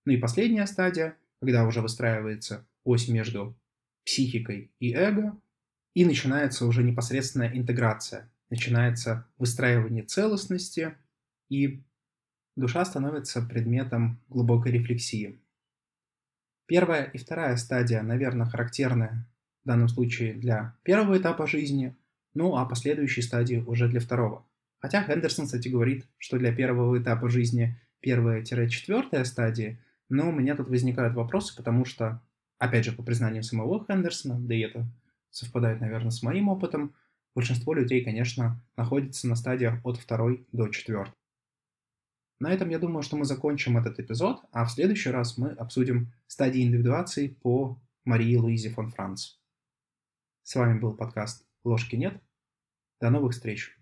Ну 0.05 0.13
и 0.13 0.17
последняя 0.17 0.65
стадия, 0.65 1.15
когда 1.39 1.63
уже 1.67 1.81
выстраивается 1.83 2.65
ось 2.87 3.09
между 3.09 3.55
психикой 4.05 4.71
и 4.79 4.93
эго, 4.93 5.37
и 5.93 6.05
начинается 6.05 6.65
уже 6.65 6.83
непосредственная 6.83 7.51
интеграция, 7.53 8.31
начинается 8.49 9.27
выстраивание 9.37 10.03
целостности, 10.03 10.95
и 11.49 11.83
душа 12.55 12.85
становится 12.85 13.41
предметом 13.41 14.21
глубокой 14.29 14.71
рефлексии. 14.71 15.37
Первая 16.65 17.03
и 17.03 17.17
вторая 17.17 17.57
стадия, 17.57 18.01
наверное, 18.01 18.45
характерны 18.47 19.25
в 19.63 19.67
данном 19.67 19.89
случае 19.89 20.33
для 20.33 20.77
первого 20.83 21.17
этапа 21.17 21.45
жизни, 21.45 21.95
ну 22.33 22.55
а 22.55 22.65
последующие 22.65 23.23
стадии 23.23 23.57
уже 23.67 23.89
для 23.89 23.99
второго. 23.99 24.45
Хотя 24.79 25.03
Хендерсон, 25.03 25.45
кстати, 25.45 25.67
говорит, 25.67 26.05
что 26.17 26.37
для 26.37 26.53
первого 26.53 26.97
этапа 27.01 27.27
жизни 27.27 27.77
первая-четвертая 27.99 29.25
стадии, 29.25 29.79
но 30.07 30.29
у 30.29 30.31
меня 30.31 30.55
тут 30.55 30.69
возникают 30.69 31.15
вопросы, 31.15 31.55
потому 31.55 31.83
что 31.83 32.21
опять 32.57 32.85
же, 32.85 32.91
по 32.91 33.03
признанию 33.03 33.43
самого 33.43 33.85
Хендерсона, 33.85 34.39
да 34.39 34.55
и 34.55 34.59
это 34.59 34.87
совпадает, 35.29 35.81
наверное, 35.81 36.11
с 36.11 36.23
моим 36.23 36.49
опытом, 36.49 36.95
большинство 37.35 37.73
людей, 37.73 38.03
конечно, 38.03 38.61
находится 38.75 39.27
на 39.27 39.35
стадиях 39.35 39.79
от 39.85 39.97
второй 39.97 40.47
до 40.51 40.67
четвертой. 40.69 41.13
На 42.39 42.51
этом 42.51 42.69
я 42.69 42.79
думаю, 42.79 43.01
что 43.01 43.17
мы 43.17 43.25
закончим 43.25 43.77
этот 43.77 43.99
эпизод, 43.99 44.41
а 44.51 44.65
в 44.65 44.71
следующий 44.71 45.09
раз 45.09 45.37
мы 45.37 45.49
обсудим 45.49 46.13
стадии 46.27 46.61
индивидуации 46.61 47.29
по 47.29 47.79
Марии 48.05 48.35
Луизе 48.35 48.69
фон 48.69 48.91
Франц. 48.91 49.35
С 50.43 50.55
вами 50.55 50.79
был 50.79 50.93
подкаст 50.93 51.45
«Ложки 51.63 51.95
нет». 51.95 52.21
До 53.01 53.09
новых 53.09 53.33
встреч! 53.33 53.76